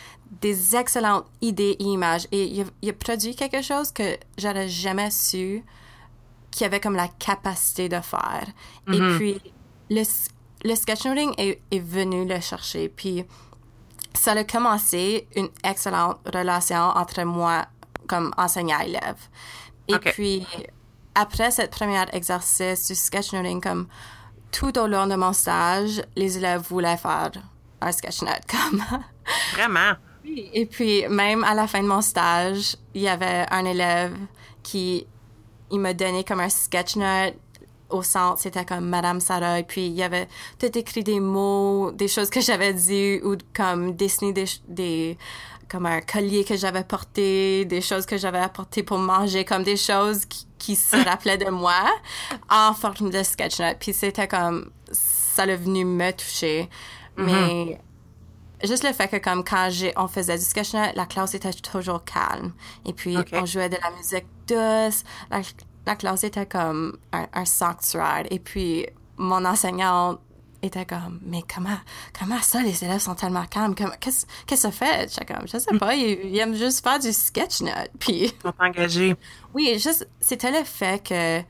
des 0.41 0.75
excellentes 0.75 1.25
idées 1.41 1.75
et 1.79 1.83
images. 1.83 2.27
Et 2.31 2.45
il 2.45 2.61
a, 2.61 2.65
il 2.81 2.89
a 2.89 2.93
produit 2.93 3.35
quelque 3.35 3.61
chose 3.61 3.91
que 3.91 4.17
j'aurais 4.37 4.69
jamais 4.69 5.11
su 5.11 5.63
qu'il 6.51 6.65
avait 6.65 6.79
comme 6.79 6.95
la 6.95 7.07
capacité 7.07 7.89
de 7.89 7.99
faire. 7.99 8.45
Et 8.87 8.99
puis, 9.17 9.41
le, 9.89 10.03
le 10.63 10.75
sketchnoting 10.75 11.33
est, 11.37 11.61
est 11.69 11.79
venu 11.79 12.25
le 12.25 12.39
chercher. 12.39 12.87
Puis, 12.87 13.25
ça 14.13 14.31
a 14.31 14.43
commencé 14.45 15.27
une 15.35 15.49
excellente 15.63 16.17
relation 16.33 16.77
entre 16.77 17.23
moi 17.23 17.65
comme 18.07 18.31
enseignant-élève. 18.37 19.17
Et 19.87 19.99
puis, 19.99 20.47
après 21.13 21.51
cette 21.51 21.71
première 21.71 22.13
exercice 22.13 22.87
du 22.87 22.95
sketchnoting, 22.95 23.61
comme 23.61 23.87
tout 24.51 24.77
au 24.79 24.87
long 24.87 25.07
de 25.07 25.15
mon 25.15 25.33
stage, 25.33 26.01
les 26.15 26.37
élèves 26.37 26.61
voulaient 26.61 26.97
faire 26.97 27.31
un 27.81 27.91
sketchnote 27.91 28.45
comme. 28.49 28.83
Vraiment? 29.53 29.93
Et 30.53 30.65
puis, 30.65 31.07
même 31.07 31.43
à 31.43 31.53
la 31.53 31.67
fin 31.67 31.81
de 31.81 31.87
mon 31.87 32.01
stage, 32.01 32.75
il 32.93 33.01
y 33.01 33.07
avait 33.07 33.45
un 33.51 33.65
élève 33.65 34.15
qui 34.63 35.05
il 35.71 35.79
m'a 35.79 35.93
donné 35.93 36.23
comme 36.23 36.39
un 36.39 36.49
sketchnote 36.49 37.35
au 37.89 38.01
centre, 38.01 38.39
c'était 38.41 38.65
comme 38.65 38.87
Madame 38.87 39.19
Sarah, 39.19 39.59
et 39.59 39.63
puis 39.63 39.87
il 39.87 39.93
y 39.93 40.03
avait 40.03 40.27
tout 40.59 40.75
écrit 40.77 41.03
des 41.03 41.19
mots, 41.19 41.91
des 41.91 42.07
choses 42.07 42.29
que 42.29 42.41
j'avais 42.41 42.73
dit, 42.73 43.19
ou 43.23 43.35
comme 43.53 43.95
dessiné 43.95 44.33
des, 44.33 44.45
des 44.67 45.17
comme 45.69 45.85
un 45.85 46.01
collier 46.01 46.43
que 46.43 46.55
j'avais 46.55 46.83
porté, 46.83 47.65
des 47.65 47.81
choses 47.81 48.05
que 48.05 48.17
j'avais 48.17 48.39
apportées 48.39 48.83
pour 48.83 48.97
manger, 48.97 49.45
comme 49.45 49.63
des 49.63 49.77
choses 49.77 50.25
qui, 50.25 50.47
qui 50.57 50.75
se 50.75 50.95
rappelaient 51.09 51.37
de 51.37 51.49
moi 51.49 51.83
en 52.49 52.73
forme 52.73 53.09
de 53.09 53.23
sketchnote. 53.23 53.77
Puis 53.79 53.93
c'était 53.93 54.27
comme, 54.27 54.71
ça 54.91 55.45
l'a 55.45 55.55
venu 55.55 55.85
me 55.85 56.11
toucher. 56.11 56.69
Mais 57.17 57.79
juste 58.63 58.83
le 58.83 58.93
fait 58.93 59.07
que 59.07 59.17
comme 59.17 59.43
quand 59.43 59.69
j'ai 59.69 59.93
on 59.97 60.07
faisait 60.07 60.37
du 60.37 60.43
sketchnote, 60.45 60.95
la 60.95 61.05
classe 61.05 61.33
était 61.33 61.53
toujours 61.53 62.03
calme. 62.03 62.53
Et 62.85 62.93
puis 62.93 63.17
on 63.33 63.45
jouait 63.45 63.69
de 63.69 63.77
la 63.81 63.91
musique 63.91 64.25
douce. 64.47 65.03
La, 65.29 65.41
la 65.85 65.95
classe 65.95 66.23
était 66.23 66.45
comme 66.45 66.97
un, 67.11 67.27
un 67.33 67.45
sanctuaire. 67.45 68.23
Et 68.31 68.39
puis 68.39 68.85
mon 69.17 69.45
enseignante 69.45 70.19
était 70.61 70.85
comme 70.85 71.19
mais 71.23 71.43
comment 71.53 71.77
comment 72.17 72.41
ça 72.41 72.61
les 72.63 72.83
élèves 72.83 73.01
sont 73.01 73.13
tellement 73.15 73.45
calmes? 73.45 73.75
Qu'est-ce 73.75 73.99
qu'est-ce 73.99 74.25
que 74.47 74.55
ça 74.55 74.71
fait 74.71 75.09
J'étais 75.13 75.33
comme 75.33 75.47
je 75.47 75.57
sais 75.57 75.77
pas 75.77 75.93
ils, 75.95 76.25
ils 76.25 76.37
aiment 76.39 76.55
juste 76.55 76.83
faire 76.83 76.97
du 76.99 77.13
sketchnote 77.13 77.91
puis 77.99 78.33
Ils 78.33 78.41
sont 78.41 78.53
engagés. 78.59 79.15
oui, 79.53 79.77
juste, 79.79 80.07
c'était 80.19 80.51
le 80.51 80.63
fait 80.65 81.03
que 81.07 81.41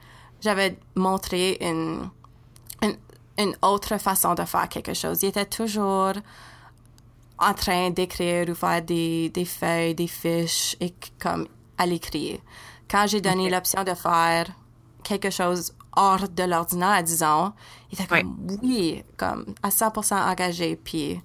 j'avais 0.42 0.78
montré 0.96 1.58
une, 1.62 2.10
une, 2.82 2.98
une 3.38 3.56
autre 3.62 3.98
façon 3.98 4.36
de 4.36 4.44
faire 4.44 4.68
quelque 4.70 4.94
chose. 4.94 5.24
Il 5.24 5.30
était 5.30 5.46
toujours 5.46 6.14
en 7.40 7.54
train 7.54 7.90
d'écrire 7.90 8.48
ou 8.50 8.56
faire 8.56 8.82
des, 8.82 9.30
des 9.30 9.46
feuilles, 9.46 9.96
des 9.96 10.08
fiches 10.08 10.76
et 10.80 10.94
comme 11.20 11.48
à 11.78 11.86
l'écrire. 11.86 12.40
Quand 12.90 13.08
j'ai 13.08 13.22
donné 13.22 13.50
l'option 13.50 13.84
de 13.84 13.94
faire 13.94 14.48
quelque 15.04 15.30
chose 15.30 15.74
hors 15.96 16.28
de 16.30 16.44
l'ordinaire, 16.44 17.04
disons, 17.04 17.54
il 17.92 18.00
était 18.00 18.08
comme 18.22 18.38
oui, 18.62 19.04
comme 19.18 19.54
à 19.64 19.70
100% 19.70 20.32
engagé. 20.32 20.76
Puis 20.76 21.20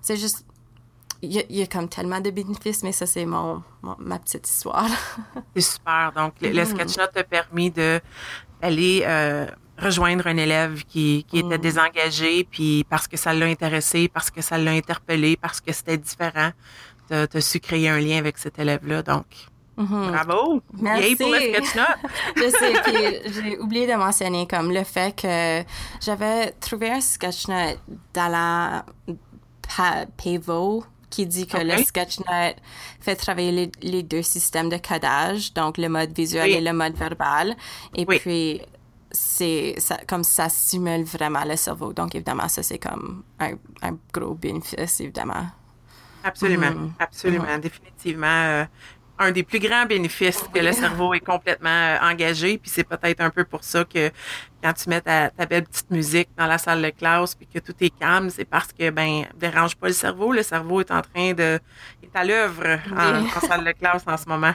c'est 0.00 0.16
juste, 0.16 0.44
il 1.22 1.32
y, 1.32 1.38
a, 1.38 1.42
il 1.48 1.56
y 1.56 1.62
a 1.62 1.66
comme 1.66 1.88
tellement 1.88 2.20
de 2.20 2.30
bénéfices, 2.30 2.82
mais 2.82 2.92
ça 2.92 3.06
c'est 3.06 3.24
mon, 3.26 3.62
mon- 3.82 3.96
ma 3.98 4.18
petite 4.18 4.48
histoire. 4.48 4.88
C'est 5.56 5.60
super. 5.62 6.12
Donc, 6.14 6.34
le, 6.40 6.50
le 6.50 6.64
sketchnote 6.64 7.12
t'a 7.12 7.24
permis 7.24 7.70
de 7.70 8.00
d'aller 8.60 9.02
euh, 9.06 9.46
rejoindre 9.78 10.26
un 10.26 10.36
élève 10.36 10.84
qui, 10.84 11.24
qui 11.28 11.38
était 11.40 11.58
désengagé, 11.58 12.46
puis 12.50 12.84
parce 12.88 13.08
que 13.08 13.16
ça 13.16 13.32
l'a 13.34 13.46
intéressé, 13.46 14.08
parce 14.08 14.30
que 14.30 14.40
ça 14.40 14.56
l'a 14.58 14.70
interpellé, 14.72 15.36
parce 15.36 15.60
que 15.60 15.72
c'était 15.72 15.98
différent, 15.98 16.50
t'as 17.08 17.26
as 17.32 17.40
su 17.40 17.60
créer 17.60 17.88
un 17.88 17.98
lien 18.00 18.18
avec 18.18 18.38
cet 18.38 18.58
élève-là. 18.58 19.02
Donc, 19.02 19.26
bravo! 19.76 20.62
Merci. 20.80 21.02
Yay 21.08 21.16
pour 21.16 21.28
le 21.30 21.40
sketchnote! 21.40 21.98
je 22.36 22.48
sais, 22.50 22.72
puis 22.84 23.32
j'ai 23.32 23.58
oublié 23.58 23.86
de 23.86 23.94
mentionner 23.94 24.46
comme 24.46 24.70
le 24.72 24.84
fait 24.84 25.14
que 25.20 25.64
j'avais 26.00 26.52
trouvé 26.52 26.90
un 26.90 27.00
sketchnote 27.00 27.78
d'Alain 28.12 28.84
Pa- 29.76 30.06
Pavot 30.22 30.84
qui 31.10 31.26
dit 31.26 31.46
que 31.46 31.58
le 31.58 31.76
sketchnote 31.82 32.56
fait 33.00 33.14
travailler 33.16 33.52
les, 33.52 33.72
les 33.82 34.02
deux 34.02 34.22
systèmes 34.22 34.68
de 34.68 34.76
codage, 34.78 35.52
donc 35.54 35.78
le 35.78 35.88
mode 35.88 36.12
visuel 36.16 36.46
Oui. 36.50 36.54
et 36.56 36.60
le 36.60 36.72
mode 36.72 36.94
verbal. 36.96 37.56
Et 37.96 38.04
Oui. 38.08 38.18
puis, 38.18 38.60
c'est 39.14 39.76
ça, 39.78 39.98
comme 40.08 40.24
ça 40.24 40.48
stimule 40.50 41.04
vraiment 41.04 41.44
le 41.44 41.56
cerveau. 41.56 41.92
Donc, 41.94 42.14
évidemment, 42.16 42.48
ça, 42.48 42.62
c'est 42.64 42.78
comme 42.80 43.24
un, 43.40 43.54
un 43.82 43.98
gros 44.12 44.34
bénéfice, 44.36 45.00
évidemment. 45.00 45.46
Absolument, 46.22 46.72
Mhm. 46.72 46.94
absolument, 46.98 47.58
définitivement. 47.58 48.26
euh, 48.26 48.66
un 49.18 49.32
des 49.32 49.44
plus 49.44 49.60
grands 49.60 49.86
bénéfices 49.86 50.48
que 50.52 50.58
le 50.60 50.72
cerveau 50.72 51.14
est 51.14 51.20
complètement 51.20 51.70
euh, 51.70 51.98
engagé, 52.02 52.58
puis 52.58 52.70
c'est 52.70 52.84
peut-être 52.84 53.20
un 53.20 53.30
peu 53.30 53.44
pour 53.44 53.64
ça 53.64 53.84
que 53.84 54.10
quand 54.62 54.72
tu 54.74 54.88
mets 54.90 55.00
ta, 55.02 55.30
ta 55.30 55.46
belle 55.46 55.64
petite 55.64 55.90
musique 55.90 56.30
dans 56.36 56.46
la 56.46 56.58
salle 56.58 56.82
de 56.82 56.90
classe 56.90 57.34
puis 57.36 57.46
que 57.46 57.60
tout 57.60 57.74
est 57.80 57.90
calme, 57.90 58.30
c'est 58.30 58.44
parce 58.44 58.72
que 58.72 58.90
ben 58.90 59.26
dérange 59.36 59.76
pas 59.76 59.86
le 59.88 59.92
cerveau, 59.94 60.32
le 60.32 60.42
cerveau 60.42 60.80
est 60.80 60.90
en 60.90 61.02
train 61.02 61.32
de 61.34 61.60
est 62.14 62.18
à 62.18 62.24
l'œuvre 62.24 62.78
en, 62.96 63.40
salle 63.40 63.64
de 63.64 63.72
classe 63.72 64.04
en 64.06 64.16
ce 64.16 64.28
moment. 64.28 64.54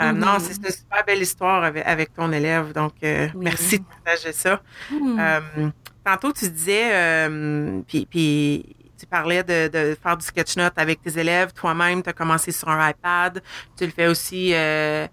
Euh, 0.00 0.12
Non, 0.12 0.38
c'est 0.38 0.56
une 0.56 0.70
super 0.70 1.04
belle 1.04 1.22
histoire 1.22 1.64
avec, 1.64 1.86
avec 1.86 2.14
ton 2.14 2.32
élève, 2.32 2.72
donc 2.72 2.92
euh, 3.02 3.28
Oui. 3.34 3.44
merci 3.44 3.78
de 3.78 3.84
partager 3.84 4.32
ça. 4.32 4.60
Euh, 4.92 5.40
tantôt, 6.04 6.32
tu 6.32 6.48
disais, 6.48 7.28
puis 7.86 8.76
tu 8.98 9.06
parlais 9.06 9.42
de, 9.44 9.68
de 9.68 9.96
faire 10.02 10.16
du 10.16 10.24
sketchnote 10.24 10.72
avec 10.76 11.00
tes 11.02 11.18
élèves. 11.18 11.52
Toi-même, 11.52 12.02
tu 12.02 12.10
as 12.10 12.12
commencé 12.12 12.52
sur 12.52 12.68
un 12.68 12.90
iPad. 12.90 13.42
Tu 13.76 13.84
le 13.86 13.92
fais 13.92 14.06
aussi 14.08 14.52
euh, 14.54 15.06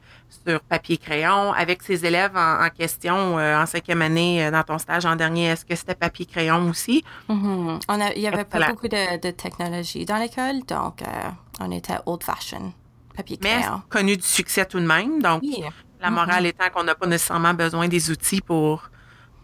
sur 0.45 0.59
papier-crayon. 0.61 1.53
Avec 1.53 1.83
ces 1.83 2.05
élèves 2.05 2.35
en, 2.35 2.65
en 2.65 2.69
question, 2.69 3.37
euh, 3.37 3.61
en 3.61 3.65
cinquième 3.65 4.01
année, 4.01 4.45
euh, 4.45 4.51
dans 4.51 4.63
ton 4.63 4.77
stage 4.77 5.05
en 5.05 5.15
dernier, 5.15 5.45
est-ce 5.47 5.65
que 5.65 5.75
c'était 5.75 5.95
papier-crayon 5.95 6.69
aussi? 6.69 7.03
Mhm. 7.29 7.79
On 7.87 8.01
a, 8.01 8.13
il 8.13 8.21
y 8.21 8.27
avait 8.27 8.43
pas 8.43 8.67
beaucoup 8.69 8.87
de, 8.87 9.19
de 9.19 9.31
technologie 9.31 10.05
dans 10.05 10.17
l'école, 10.17 10.61
donc 10.67 11.01
euh, 11.01 11.05
on 11.59 11.71
était 11.71 11.97
old-fashioned, 12.05 12.71
papier 13.15 13.37
Mais 13.43 13.61
crayon. 13.61 13.81
connu 13.89 14.17
du 14.17 14.23
succès 14.23 14.65
tout 14.65 14.79
de 14.79 14.85
même. 14.87 15.21
Donc, 15.21 15.41
Oui. 15.43 15.63
la 16.01 16.09
morale 16.09 16.45
étant 16.47 16.69
qu'on 16.73 16.83
n'a 16.83 16.95
pas 16.95 17.07
nécessairement 17.07 17.53
besoin 17.53 17.87
des 17.87 18.09
outils 18.11 18.41
pour, 18.41 18.89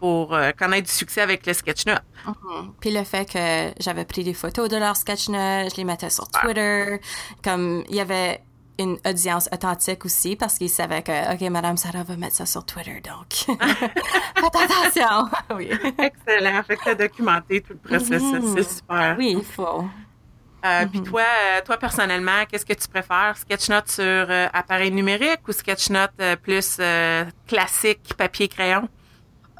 pour 0.02 0.34
euh, 0.34 0.50
connaître 0.50 0.88
du 0.88 0.92
succès 0.92 1.20
avec 1.20 1.46
le 1.46 1.52
sketchnote. 1.52 2.02
Mhm. 2.26 2.72
Puis 2.80 2.90
le 2.90 3.04
fait 3.04 3.24
que 3.24 3.72
j'avais 3.80 4.04
pris 4.04 4.24
des 4.24 4.34
photos 4.34 4.68
de 4.68 4.76
leur 4.76 4.96
sketchnote, 4.96 5.70
je 5.70 5.76
les 5.76 5.84
mettais 5.84 6.10
sur 6.10 6.26
Twitter, 6.26 6.98
comme 7.44 7.84
il 7.88 7.94
y 7.94 8.00
avait 8.00 8.42
une 8.80 8.98
audience 9.06 9.48
authentique 9.52 10.04
aussi 10.04 10.34
parce 10.34 10.58
qu'ils 10.58 10.70
savaient 10.70 11.02
que, 11.02 11.34
OK, 11.34 11.48
Madame 11.52 11.76
Sarah 11.76 12.02
va 12.02 12.16
mettre 12.16 12.34
ça 12.34 12.46
sur 12.46 12.66
Twitter, 12.66 13.00
donc 13.00 13.32
faites 14.34 14.56
attention. 14.56 15.30
oui. 15.56 15.70
Excellent. 15.96 16.64
Fait 16.64 16.76
que 16.78 16.84
t'as 16.84 16.94
documenté 16.96 17.60
tout 17.60 17.74
le 17.74 17.88
processus. 17.88 18.42
Mhm. 18.42 18.54
C'est 18.56 18.68
super. 18.68 19.14
oui, 19.16 19.36
il 19.38 19.44
faut. 19.44 19.84
Euh, 20.64 20.86
Puis 20.86 21.00
toi, 21.02 21.22
euh, 21.22 21.60
toi 21.64 21.76
personnellement, 21.76 22.44
qu'est-ce 22.48 22.66
que 22.66 22.72
tu 22.72 22.88
préfères? 22.88 23.36
Sketchnote 23.36 23.88
sur 23.88 24.02
euh, 24.02 24.48
appareil 24.52 24.90
numérique 24.90 25.46
ou 25.46 25.52
sketchnote 25.52 26.10
euh, 26.20 26.34
plus 26.34 26.80
classique 27.46 28.14
papier-crayon 28.16 28.88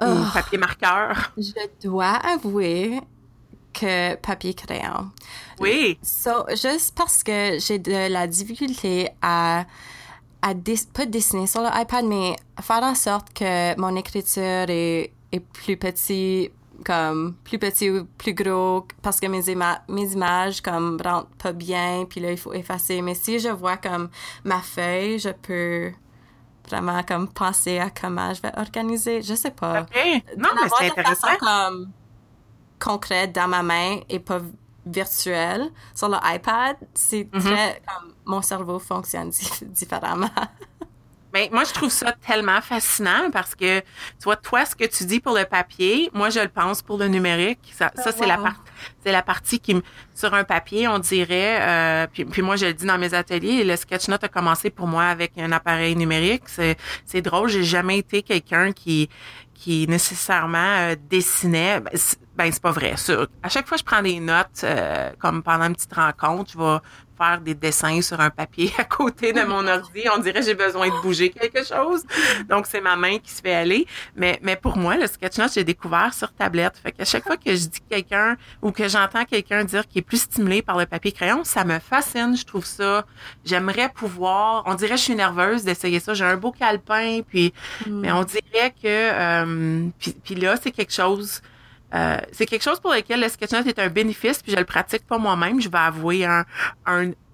Oh. 0.06 0.20
ou 0.20 0.32
papier-marqueur? 0.32 1.32
Je 1.36 1.52
dois 1.86 2.16
avouer 2.34 3.00
que 3.72 4.14
papier 4.16 4.54
crayon. 4.54 5.10
Oui. 5.60 5.98
So, 6.02 6.44
juste 6.50 6.94
parce 6.94 7.22
que 7.22 7.58
j'ai 7.58 7.78
de 7.78 8.08
la 8.12 8.26
difficulté 8.26 9.08
à, 9.22 9.64
à 10.42 10.54
des- 10.54 10.76
pas 10.92 11.06
dessiner 11.06 11.46
sur 11.46 11.62
l'iPad, 11.62 12.04
mais 12.04 12.36
faire 12.60 12.82
en 12.82 12.94
sorte 12.94 13.32
que 13.32 13.78
mon 13.80 13.96
écriture 13.96 14.66
est, 14.68 15.12
est 15.32 15.40
plus 15.40 15.76
petit, 15.78 16.50
comme 16.84 17.34
plus 17.44 17.58
petit 17.58 17.90
ou 17.90 18.04
plus 18.18 18.34
gros, 18.34 18.86
parce 19.02 19.20
que 19.20 19.26
mes, 19.26 19.42
ima- 19.48 19.80
mes 19.88 20.12
images 20.12 20.60
comme 20.60 20.98
rentrent 21.02 21.28
pas 21.38 21.52
bien, 21.52 22.04
puis 22.10 22.20
là 22.20 22.30
il 22.32 22.38
faut 22.38 22.52
effacer. 22.52 23.00
Mais 23.00 23.14
si 23.14 23.38
je 23.38 23.48
vois 23.48 23.76
comme 23.78 24.10
ma 24.44 24.60
feuille, 24.60 25.18
je 25.18 25.30
peux 25.30 25.92
vraiment 26.68 27.02
comme 27.02 27.28
penser 27.28 27.78
à 27.78 27.90
comment 27.90 28.32
je 28.34 28.42
vais 28.42 28.52
organiser. 28.56 29.22
Je 29.22 29.34
sais 29.34 29.50
pas 29.50 29.82
OK. 29.82 30.22
Non, 30.38 30.48
mais 30.54 30.68
c'est 30.78 30.88
façon 30.90 31.26
intéressant. 31.26 31.36
comme 31.40 31.90
concrète 32.78 33.32
dans 33.32 33.48
ma 33.48 33.62
main 33.62 34.00
et 34.08 34.18
pas 34.18 34.40
virtuelle 34.84 35.70
sur 35.94 36.08
l'iPad, 36.08 36.76
c'est 36.94 37.22
Mm-hmm. 37.32 37.40
très 37.40 37.82
comme 37.86 38.12
mon 38.24 38.42
cerveau 38.42 38.78
fonctionne 38.78 39.30
di- 39.30 39.50
différemment. 39.66 40.28
Mais 41.32 41.48
moi, 41.52 41.64
je 41.64 41.72
trouve 41.72 41.90
ça 41.90 42.12
tellement 42.12 42.60
fascinant 42.60 43.30
parce 43.32 43.54
que, 43.54 43.80
tu 43.80 44.24
vois, 44.24 44.36
toi, 44.36 44.64
ce 44.64 44.74
que 44.74 44.84
tu 44.84 45.04
dis 45.04 45.20
pour 45.20 45.34
le 45.36 45.44
papier, 45.44 46.10
moi, 46.12 46.30
je 46.30 46.40
le 46.40 46.48
pense 46.48 46.82
pour 46.82 46.98
le 46.98 47.08
numérique. 47.08 47.72
Ça, 47.76 47.90
ça 47.94 48.12
c'est 48.12 48.26
la 48.26 48.36
partie, 48.36 48.60
c'est 49.02 49.12
la 49.12 49.22
partie 49.22 49.58
qui, 49.58 49.76
sur 50.14 50.34
un 50.34 50.44
papier, 50.44 50.88
on 50.88 50.98
dirait, 50.98 51.58
euh, 51.60 52.06
puis, 52.12 52.24
puis 52.24 52.42
moi, 52.42 52.56
je 52.56 52.66
le 52.66 52.74
dis 52.74 52.86
dans 52.86 52.98
mes 52.98 53.14
ateliers, 53.14 53.64
le 53.64 53.76
sketchnote 53.76 54.24
a 54.24 54.28
commencé 54.28 54.70
pour 54.70 54.86
moi 54.86 55.04
avec 55.04 55.38
un 55.38 55.52
appareil 55.52 55.96
numérique. 55.96 56.44
C'est, 56.46 56.76
c'est 57.06 57.22
drôle, 57.22 57.48
j'ai 57.48 57.64
jamais 57.64 57.98
été 57.98 58.22
quelqu'un 58.22 58.72
qui, 58.72 59.08
qui 59.54 59.86
nécessairement 59.88 60.58
euh, 60.58 60.96
dessinait. 61.08 61.80
Ben, 61.80 61.90
ben, 62.42 62.52
c'est 62.52 62.62
pas 62.62 62.72
vrai. 62.72 62.94
Ça, 62.96 63.26
à 63.42 63.48
chaque 63.48 63.68
fois 63.68 63.76
que 63.76 63.82
je 63.82 63.84
prends 63.84 64.02
des 64.02 64.18
notes, 64.18 64.62
euh, 64.64 65.10
comme 65.18 65.42
pendant 65.42 65.66
une 65.66 65.74
petite 65.74 65.94
rencontre, 65.94 66.50
je 66.52 66.58
vais 66.58 66.78
faire 67.16 67.40
des 67.40 67.54
dessins 67.54 68.02
sur 68.02 68.18
un 68.20 68.30
papier 68.30 68.72
à 68.78 68.84
côté 68.84 69.32
de 69.32 69.42
mon 69.42 69.66
ordi. 69.68 70.02
On 70.12 70.18
dirait 70.18 70.40
que 70.40 70.46
j'ai 70.46 70.54
besoin 70.54 70.88
de 70.88 71.02
bouger 71.02 71.30
quelque 71.30 71.64
chose. 71.64 72.02
Donc, 72.48 72.66
c'est 72.66 72.80
ma 72.80 72.96
main 72.96 73.18
qui 73.18 73.30
se 73.30 73.40
fait 73.40 73.54
aller. 73.54 73.86
Mais, 74.16 74.40
mais 74.42 74.56
pour 74.56 74.76
moi, 74.76 74.96
le 74.96 75.06
sketch 75.06 75.36
j'ai 75.54 75.62
découvert 75.62 76.12
sur 76.14 76.32
tablette. 76.32 76.76
Fait 76.82 76.90
qu'à 76.90 77.04
chaque 77.04 77.22
fois 77.22 77.36
que 77.36 77.54
je 77.54 77.66
dis 77.66 77.80
quelqu'un 77.88 78.36
ou 78.60 78.72
que 78.72 78.88
j'entends 78.88 79.24
quelqu'un 79.24 79.64
dire 79.64 79.86
qu'il 79.86 80.00
est 80.00 80.02
plus 80.02 80.22
stimulé 80.22 80.62
par 80.62 80.78
le 80.78 80.86
papier 80.86 81.12
crayon, 81.12 81.44
ça 81.44 81.64
me 81.64 81.78
fascine. 81.78 82.36
Je 82.36 82.44
trouve 82.44 82.66
ça. 82.66 83.04
J'aimerais 83.44 83.88
pouvoir. 83.88 84.64
On 84.66 84.74
dirait 84.74 84.94
que 84.94 84.96
je 84.96 85.04
suis 85.04 85.14
nerveuse 85.14 85.62
d'essayer 85.62 86.00
ça. 86.00 86.14
J'ai 86.14 86.24
un 86.24 86.36
beau 86.36 86.50
calepin, 86.50 87.20
puis, 87.22 87.54
mm. 87.86 88.00
mais 88.00 88.10
on 88.10 88.24
dirait 88.24 88.74
que. 88.82 88.86
Euh, 88.86 89.88
puis, 90.00 90.16
puis 90.24 90.34
là, 90.34 90.56
c'est 90.60 90.72
quelque 90.72 90.92
chose 90.92 91.40
euh, 91.94 92.16
c'est 92.32 92.46
quelque 92.46 92.62
chose 92.62 92.80
pour 92.80 92.92
lequel 92.92 93.20
le 93.20 93.28
sketchnote 93.28 93.66
est 93.66 93.78
un 93.78 93.88
bénéfice, 93.88 94.42
puis 94.42 94.52
je 94.52 94.56
le 94.56 94.64
pratique 94.64 95.06
pas 95.06 95.18
moi-même. 95.18 95.60
Je 95.60 95.68
vais 95.68 95.78
avouer 95.78 96.24
un, 96.24 96.44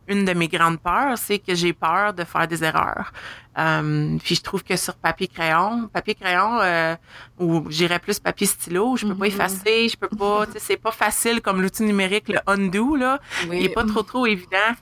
une 0.08 0.24
de 0.24 0.32
mes 0.32 0.48
grandes 0.48 0.80
peurs, 0.80 1.16
c'est 1.16 1.38
que 1.38 1.54
j'ai 1.54 1.72
peur 1.72 2.12
de 2.14 2.24
faire 2.24 2.48
des 2.48 2.64
erreurs. 2.64 3.12
Euh, 3.58 4.16
puis 4.22 4.34
je 4.36 4.42
trouve 4.42 4.62
que 4.64 4.76
sur 4.76 4.94
papier 4.94 5.28
crayon, 5.28 5.88
papier 5.92 6.14
crayon 6.14 6.60
euh, 6.60 6.96
ou 7.38 7.64
j'irais 7.70 7.98
plus 7.98 8.18
papier 8.18 8.46
stylo, 8.46 8.96
je 8.96 9.06
peux 9.06 9.14
pas 9.14 9.26
mm-hmm. 9.26 9.28
effacer, 9.28 9.88
je 9.88 9.96
peux 9.96 10.08
pas, 10.08 10.46
c'est 10.56 10.76
pas 10.76 10.92
facile 10.92 11.40
comme 11.40 11.60
l'outil 11.60 11.82
numérique 11.82 12.28
le 12.28 12.38
undo 12.46 12.94
là, 12.96 13.18
il 13.52 13.64
est 13.64 13.74
pas 13.74 13.84
trop 13.84 14.02
trop 14.02 14.26
évident. 14.26 14.74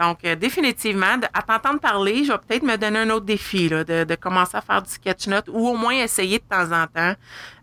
Donc, 0.00 0.24
euh, 0.24 0.34
définitivement, 0.34 1.18
à 1.34 1.42
t'entendre 1.42 1.78
parler, 1.78 2.24
je 2.24 2.32
vais 2.32 2.38
peut-être 2.38 2.62
me 2.62 2.76
donner 2.76 3.00
un 3.00 3.10
autre 3.10 3.26
défi, 3.26 3.68
là, 3.68 3.84
de, 3.84 4.04
de, 4.04 4.14
commencer 4.14 4.56
à 4.56 4.62
faire 4.62 4.82
du 4.82 4.90
sketch 4.90 5.26
note 5.26 5.48
ou 5.48 5.68
au 5.68 5.76
moins 5.76 5.92
essayer 5.92 6.38
de 6.38 6.44
temps 6.44 6.72
en 6.72 6.86
temps 6.86 7.14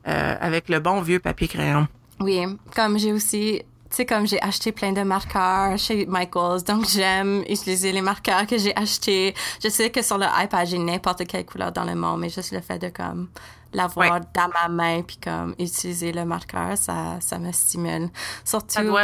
euh, 0.08 0.36
avec 0.39 0.69
le 0.69 0.80
bon 0.80 1.02
vieux 1.02 1.19
papier 1.19 1.47
crayon. 1.47 1.88
Oui, 2.19 2.45
comme 2.76 3.00
j'ai 3.00 3.12
aussi, 3.12 3.63
tu 3.89 3.95
sais, 3.95 4.06
comme 4.06 4.28
j'ai 4.28 4.39
acheté 4.39 4.71
plein 4.71 4.91
de 4.91 5.02
marqueurs 5.02 5.80
chez 5.80 6.06
Michaels, 6.06 6.63
donc 6.63 6.88
j'aime 6.88 7.43
utiliser 7.50 7.91
les 7.91 8.02
marqueurs 8.02 8.45
que 8.45 8.58
j'ai 8.60 8.76
achetés. 8.76 9.34
Je 9.63 9.69
sais 9.69 9.89
que 9.89 10.04
sur 10.04 10.19
le 10.19 10.28
iPad, 10.43 10.67
j'ai 10.67 10.78
n'importe 10.78 11.26
quelle 11.26 11.45
couleur 11.45 11.71
dans 11.71 11.86
le 11.86 11.95
monde, 11.95 12.19
mais 12.19 12.30
juste 12.30 12.52
le 12.52 12.62
fait 12.62 12.78
de 12.78 12.89
comme 12.89 13.30
l'avoir 13.73 14.21
dans 14.34 14.50
ma 14.50 14.67
main 14.69 15.02
puis 15.02 15.17
comme 15.17 15.56
utiliser 15.58 16.12
le 16.12 16.23
marqueur, 16.23 16.78
ça, 16.78 17.17
ça 17.19 17.39
me 17.39 17.52
stimule. 17.52 18.10
Surtout. 18.45 18.95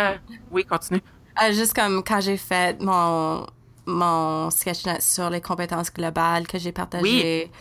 Oui, 0.52 0.66
continue. 0.66 1.02
Euh, 1.42 1.52
juste 1.52 1.74
comme 1.74 2.04
quand 2.04 2.22
j'ai 2.22 2.38
fait 2.38 2.82
mon, 2.82 3.46
mon 3.86 4.50
sketch 4.52 4.84
sur 5.00 5.30
les 5.30 5.42
compétences 5.42 5.92
globales 5.92 6.48
que 6.48 6.58
j'ai 6.60 6.72
partagé 6.72 7.52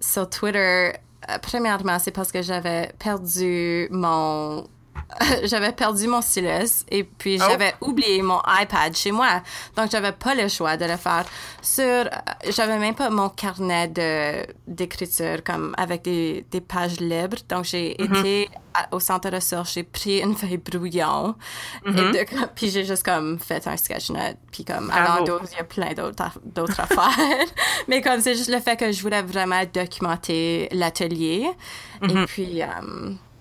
sur 0.00 0.28
Twitter, 0.28 0.92
euh, 1.28 1.38
premièrement, 1.42 1.98
c'est 1.98 2.10
parce 2.10 2.32
que 2.32 2.42
j'avais 2.42 2.92
perdu 2.98 3.88
mon 3.90 4.66
j'avais 5.44 5.72
perdu 5.72 6.06
mon 6.06 6.20
stylus 6.20 6.84
et 6.90 7.04
puis 7.04 7.38
oh. 7.40 7.44
j'avais 7.48 7.74
oublié 7.80 8.22
mon 8.22 8.40
iPad 8.46 8.94
chez 8.96 9.12
moi. 9.12 9.42
Donc, 9.76 9.90
j'avais 9.90 10.12
pas 10.12 10.34
le 10.34 10.48
choix 10.48 10.76
de 10.76 10.84
le 10.84 10.96
faire 10.96 11.24
sur, 11.62 11.84
euh, 11.84 12.06
j'avais 12.50 12.78
même 12.78 12.94
pas 12.94 13.10
mon 13.10 13.28
carnet 13.28 13.88
de, 13.88 14.46
d'écriture 14.66 15.42
comme 15.44 15.74
avec 15.76 16.02
des, 16.02 16.44
des 16.50 16.60
pages 16.60 17.00
libres. 17.00 17.38
Donc, 17.48 17.64
j'ai 17.64 17.96
mm-hmm. 17.98 18.18
été 18.18 18.50
au 18.92 19.00
centre 19.00 19.28
de 19.28 19.34
ressources, 19.34 19.74
j'ai 19.74 19.82
pris 19.82 20.20
une 20.20 20.36
feuille 20.36 20.56
brouillon 20.56 21.34
et 21.84 21.90
mm-hmm. 21.90 22.48
puis 22.54 22.70
j'ai 22.70 22.84
juste 22.84 23.04
comme 23.04 23.38
fait 23.40 23.66
un 23.66 23.76
sketch 23.76 24.10
note. 24.10 24.36
Puis 24.52 24.64
comme, 24.64 24.90
alors, 24.90 25.24
il 25.50 25.56
y 25.56 25.60
a 25.60 25.64
plein 25.64 25.92
d'autres, 25.92 26.38
d'autres 26.44 26.78
affaires. 26.80 27.46
Mais 27.88 28.00
comme, 28.00 28.20
c'est 28.20 28.36
juste 28.36 28.50
le 28.50 28.60
fait 28.60 28.76
que 28.76 28.92
je 28.92 29.02
voulais 29.02 29.22
vraiment 29.22 29.62
documenter 29.72 30.68
l'atelier. 30.70 31.50
Et 32.02 32.06
mm-hmm. 32.06 32.26
puis, 32.26 32.62
euh, 32.62 32.66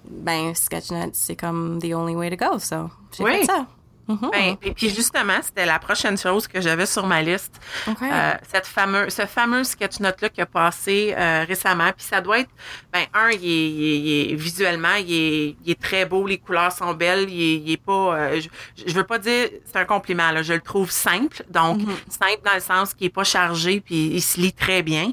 ben, 0.09 0.53
SketchNet, 0.55 1.11
c'est 1.13 1.35
comme 1.35 1.79
the 1.79 1.93
only 1.93 2.15
way 2.15 2.29
to 2.29 2.35
go. 2.35 2.59
So, 2.59 2.89
j'ai 3.15 3.23
fait 3.23 3.45
ça. 3.45 3.67
Mm-hmm. 4.09 4.31
Ben, 4.31 4.57
et 4.63 4.73
puis 4.73 4.89
justement, 4.89 5.39
c'était 5.43 5.67
la 5.67 5.77
prochaine 5.77 6.17
chose 6.17 6.47
que 6.47 6.59
j'avais 6.61 6.87
sur 6.87 7.05
ma 7.05 7.21
liste. 7.21 7.61
Euh, 7.87 8.31
cette 8.51 8.65
fameuse, 8.65 9.13
ce 9.13 9.27
fameux 9.27 9.63
sketch 9.63 9.99
note-là 9.99 10.29
qui 10.29 10.41
a 10.41 10.47
passé 10.47 11.13
euh, 11.15 11.45
récemment. 11.47 11.91
Puis 11.95 12.07
ça 12.07 12.19
doit 12.19 12.39
être, 12.39 12.49
ben, 12.91 13.03
un, 13.13 13.29
il 13.29 13.45
est, 13.45 13.69
il 13.69 14.31
est, 14.31 14.35
visuellement, 14.35 14.95
il 14.95 15.13
est, 15.13 15.55
il 15.63 15.71
est, 15.71 15.79
très 15.79 16.05
beau, 16.05 16.25
les 16.25 16.39
couleurs 16.39 16.71
sont 16.71 16.95
belles, 16.95 17.29
il 17.29 17.41
est, 17.41 17.55
il 17.57 17.71
est 17.71 17.77
pas, 17.77 18.15
euh, 18.15 18.41
je, 18.41 18.83
je, 18.87 18.93
veux 18.95 19.03
pas 19.03 19.19
dire, 19.19 19.49
c'est 19.63 19.77
un 19.77 19.85
compliment, 19.85 20.31
là, 20.31 20.41
je 20.41 20.53
le 20.53 20.61
trouve 20.61 20.89
simple. 20.89 21.43
Donc, 21.47 21.77
mm-hmm. 21.77 22.09
simple 22.09 22.41
dans 22.43 22.55
le 22.55 22.61
sens 22.61 22.95
qu'il 22.95 23.05
est 23.05 23.11
pas 23.11 23.23
chargé, 23.23 23.79
puis 23.79 24.07
il 24.07 24.21
se 24.21 24.41
lit 24.41 24.53
très 24.53 24.81
bien. 24.81 25.11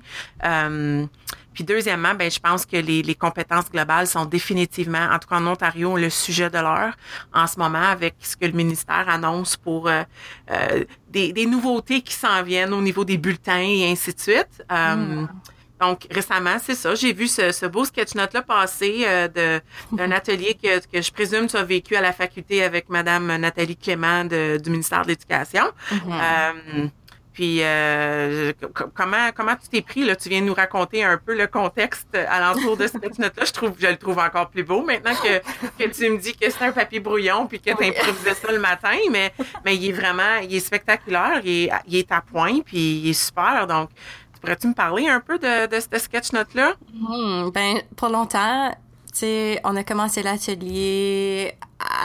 Puis 1.56 1.64
deuxièmement, 1.64 2.14
ben 2.14 2.30
je 2.30 2.38
pense 2.38 2.66
que 2.66 2.76
les, 2.76 3.00
les, 3.00 3.14
compétences 3.14 3.70
globales 3.70 4.06
sont 4.06 4.26
définitivement, 4.26 5.08
en 5.10 5.18
tout 5.18 5.26
cas 5.26 5.36
en 5.36 5.46
Ontario, 5.46 5.96
le 5.96 6.10
sujet 6.10 6.50
de 6.50 6.58
l'heure 6.58 6.94
en 7.32 7.46
ce 7.46 7.58
moment 7.58 7.80
avec 7.80 8.14
ce 8.20 8.36
que 8.36 8.44
le 8.44 8.52
ministère 8.52 9.08
annonce 9.08 9.56
pour 9.56 9.88
euh, 9.88 10.02
euh, 10.50 10.84
des, 11.08 11.32
des, 11.32 11.46
nouveautés 11.46 12.02
qui 12.02 12.12
s'en 12.12 12.42
viennent 12.42 12.74
au 12.74 12.82
niveau 12.82 13.06
des 13.06 13.16
bulletins 13.16 13.56
et 13.66 13.90
ainsi 13.90 14.12
de 14.12 14.20
suite. 14.20 14.62
Euh, 14.70 14.94
hmm. 14.94 15.28
Donc 15.80 16.06
récemment, 16.10 16.58
c'est 16.62 16.74
ça, 16.74 16.94
j'ai 16.94 17.14
vu 17.14 17.26
ce, 17.26 17.52
ce 17.52 17.64
beau 17.64 17.86
sketch 17.86 18.14
note 18.14 18.34
là 18.34 18.42
passer 18.42 19.06
de 19.34 19.60
d'un 19.92 20.10
atelier 20.20 20.58
que, 20.62 20.78
que 20.86 21.00
je 21.00 21.10
présume 21.10 21.46
tu 21.46 21.56
as 21.56 21.64
vécu 21.64 21.96
à 21.96 22.02
la 22.02 22.12
faculté 22.12 22.62
avec 22.62 22.90
Madame 22.90 23.34
Nathalie 23.36 23.76
Clément 23.76 24.26
de, 24.26 24.58
du 24.58 24.68
ministère 24.70 25.04
de 25.04 25.08
l'Éducation. 25.08 25.64
Mm-hmm. 25.90 26.90
Puis 27.36 27.58
euh, 27.60 28.54
comment 28.94 29.30
comment 29.34 29.54
tu 29.56 29.68
t'es 29.68 29.82
pris 29.82 30.04
là? 30.06 30.16
Tu 30.16 30.30
viens 30.30 30.40
nous 30.40 30.54
raconter 30.54 31.04
un 31.04 31.18
peu 31.18 31.36
le 31.36 31.46
contexte 31.46 32.14
alentour 32.14 32.78
de 32.78 32.86
cette 32.86 33.18
note-là. 33.18 33.44
Je 33.44 33.52
trouve 33.52 33.72
je 33.78 33.88
le 33.88 33.98
trouve 33.98 34.18
encore 34.18 34.48
plus 34.48 34.64
beau 34.64 34.82
maintenant 34.82 35.12
que, 35.14 35.38
que 35.78 35.90
tu 35.90 36.08
me 36.08 36.16
dis 36.16 36.34
que 36.34 36.48
c'est 36.48 36.64
un 36.64 36.72
papier 36.72 36.98
brouillon 36.98 37.46
puis 37.46 37.60
que 37.60 37.76
tu 37.76 37.84
improvisais 37.84 38.32
ça 38.32 38.50
le 38.50 38.58
matin, 38.58 38.96
mais 39.10 39.34
mais 39.66 39.76
il 39.76 39.90
est 39.90 39.92
vraiment 39.92 40.36
il 40.42 40.54
est 40.54 40.60
spectaculaire, 40.60 41.42
il 41.44 41.64
est, 41.64 41.70
il 41.86 41.96
est 41.96 42.10
à 42.10 42.22
point 42.22 42.60
puis 42.64 43.00
il 43.00 43.10
est 43.10 43.12
super. 43.12 43.66
Donc 43.66 43.90
pourrais-tu 44.40 44.68
me 44.68 44.74
parler 44.74 45.06
un 45.06 45.20
peu 45.20 45.38
de, 45.38 45.66
de 45.66 45.78
cette 45.78 45.98
sketch 45.98 46.32
note 46.32 46.54
là 46.54 46.72
hmm, 46.94 47.50
Ben 47.50 47.82
pour 47.96 48.08
longtemps 48.08 48.74
on 49.64 49.76
a 49.76 49.84
commencé 49.84 50.22
l'atelier, 50.22 51.54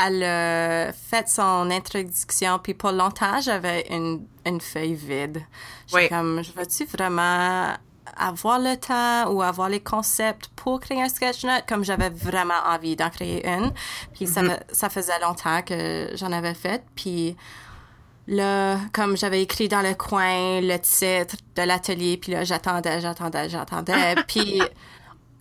elle 0.05 0.23
a 0.23 0.93
fait 0.93 1.27
son 1.27 1.69
introduction, 1.71 2.59
puis 2.59 2.73
pour 2.73 2.91
longtemps, 2.91 3.41
j'avais 3.41 3.85
une, 3.89 4.25
une 4.45 4.61
feuille 4.61 4.95
vide. 4.95 5.41
J'étais 5.87 6.09
comme, 6.09 6.43
je 6.43 6.51
veux-tu 6.51 6.85
vraiment 6.85 7.75
avoir 8.17 8.59
le 8.59 8.75
temps 8.77 9.31
ou 9.31 9.41
avoir 9.41 9.69
les 9.69 9.79
concepts 9.79 10.49
pour 10.55 10.79
créer 10.79 11.01
un 11.01 11.09
sketch 11.09 11.43
note 11.43 11.63
comme 11.67 11.83
j'avais 11.83 12.09
vraiment 12.09 12.59
envie 12.65 12.95
d'en 12.95 13.09
créer 13.09 13.47
une. 13.47 13.71
Puis 14.13 14.27
ça, 14.27 14.41
mm-hmm. 14.41 14.59
ça 14.71 14.89
faisait 14.89 15.19
longtemps 15.19 15.61
que 15.61 16.09
j'en 16.15 16.31
avais 16.31 16.53
fait. 16.53 16.83
Puis 16.95 17.35
là, 18.27 18.77
comme 18.93 19.15
j'avais 19.17 19.41
écrit 19.41 19.67
dans 19.67 19.81
le 19.81 19.93
coin 19.93 20.61
le 20.61 20.77
titre 20.77 21.35
de 21.55 21.61
l'atelier, 21.61 22.17
puis 22.17 22.31
là, 22.31 22.43
j'attendais, 22.43 23.01
j'attendais, 23.01 23.49
j'attendais. 23.49 24.15
puis 24.27 24.61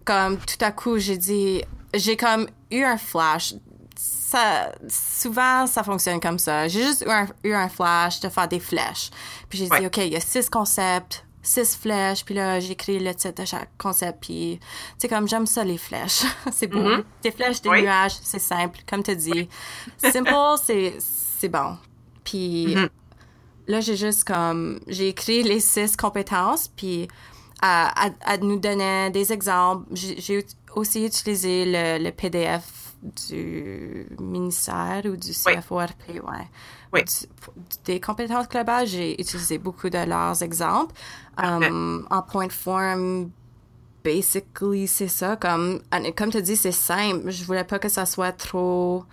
comme 0.05 0.39
tout 0.39 0.65
à 0.65 0.73
coup, 0.73 0.99
j'ai 0.99 1.17
dit, 1.17 1.63
j'ai 1.95 2.17
comme 2.17 2.49
eu 2.71 2.83
un 2.83 2.97
flash. 2.97 3.55
Ça, 3.97 4.73
souvent, 4.89 5.67
ça 5.67 5.83
fonctionne 5.83 6.21
comme 6.21 6.39
ça. 6.39 6.69
J'ai 6.69 6.83
juste 6.83 7.03
eu 7.03 7.11
un, 7.11 7.27
eu 7.45 7.53
un, 7.53 7.69
flash 7.69 8.21
de 8.21 8.29
faire 8.29 8.49
des 8.49 8.61
flèches. 8.61 9.11
Puis 9.49 9.59
j'ai 9.59 9.69
dit, 9.69 9.87
OK, 9.87 9.97
il 9.99 10.13
y 10.13 10.17
a 10.17 10.21
six 10.21 10.49
concepts, 10.49 11.25
six 11.43 11.77
flèches. 11.77 12.25
Puis 12.25 12.35
là, 12.35 12.61
j'ai 12.61 12.73
écrit 12.73 13.01
le 13.01 13.15
titre 13.15 13.43
de 13.43 13.45
chaque 13.47 13.71
concept. 13.77 14.23
Puis, 14.23 14.59
tu 14.61 14.67
sais, 14.99 15.09
comme 15.09 15.29
j'aime 15.29 15.47
ça, 15.47 15.65
les 15.65 15.79
flèches. 15.79 16.23
c'est 16.53 16.69
beau. 16.69 16.79
Mm-hmm. 16.79 17.05
Des 17.23 17.31
flèches, 17.33 17.61
des 17.61 17.71
nuages, 17.71 18.17
c'est 18.23 18.39
simple, 18.39 18.79
comme 18.89 19.03
tu 19.03 19.17
dis. 19.17 19.49
Simple, 19.99 20.31
c'est 20.99 21.49
bon. 21.49 21.77
Puis 22.25 22.75
mm-hmm. 22.75 22.89
là, 23.67 23.81
j'ai 23.81 23.97
juste 23.97 24.25
comme, 24.25 24.81
j'ai 24.87 25.09
écrit 25.09 25.43
les 25.43 25.61
six 25.61 25.97
compétences. 25.97 26.69
Puis 26.69 27.09
à, 27.61 28.11
à, 28.25 28.39
nous 28.39 28.59
donner 28.59 29.11
des 29.11 29.33
exemples. 29.33 29.87
J'ai 29.93 30.45
aussi 30.75 31.05
utilisé 31.05 31.65
le, 31.67 32.03
le, 32.03 32.11
PDF 32.11 32.95
du 33.03 34.07
ministère 34.19 35.03
ou 35.05 35.17
du 35.17 35.33
CFORP, 35.33 36.09
ouais. 36.09 36.49
Oui. 36.93 37.03
des 37.85 38.01
compétences 38.01 38.49
globales, 38.49 38.87
j'ai 38.87 39.21
utilisé 39.21 39.59
beaucoup 39.59 39.89
de 39.89 39.99
leurs 39.99 40.43
exemples. 40.43 40.95
Um, 41.39 42.07
en 42.11 42.23
point 42.23 42.49
de 42.49 42.53
forme, 42.53 43.31
basically, 44.03 44.89
c'est 44.89 45.09
ça. 45.09 45.37
Comme, 45.37 45.81
comme 46.17 46.31
tu 46.31 46.43
dis, 46.43 46.57
c'est 46.57 46.73
simple. 46.73 47.31
Je 47.31 47.45
voulais 47.45 47.65
pas 47.65 47.79
que 47.79 47.89
ça 47.89 48.07
soit 48.07 48.33
trop, 48.33 49.05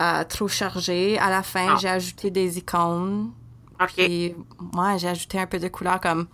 uh, 0.00 0.24
trop 0.28 0.48
chargé. 0.48 1.18
À 1.18 1.30
la 1.30 1.42
fin, 1.42 1.74
ah. 1.74 1.76
j'ai 1.80 1.88
ajouté 1.88 2.30
des 2.30 2.58
icônes. 2.58 3.32
OK. 3.80 3.92
Puis, 3.94 4.34
moi, 4.72 4.96
j'ai 4.96 5.08
ajouté 5.08 5.38
un 5.38 5.46
peu 5.46 5.58
de 5.58 5.68
couleur 5.68 6.00
comme 6.00 6.26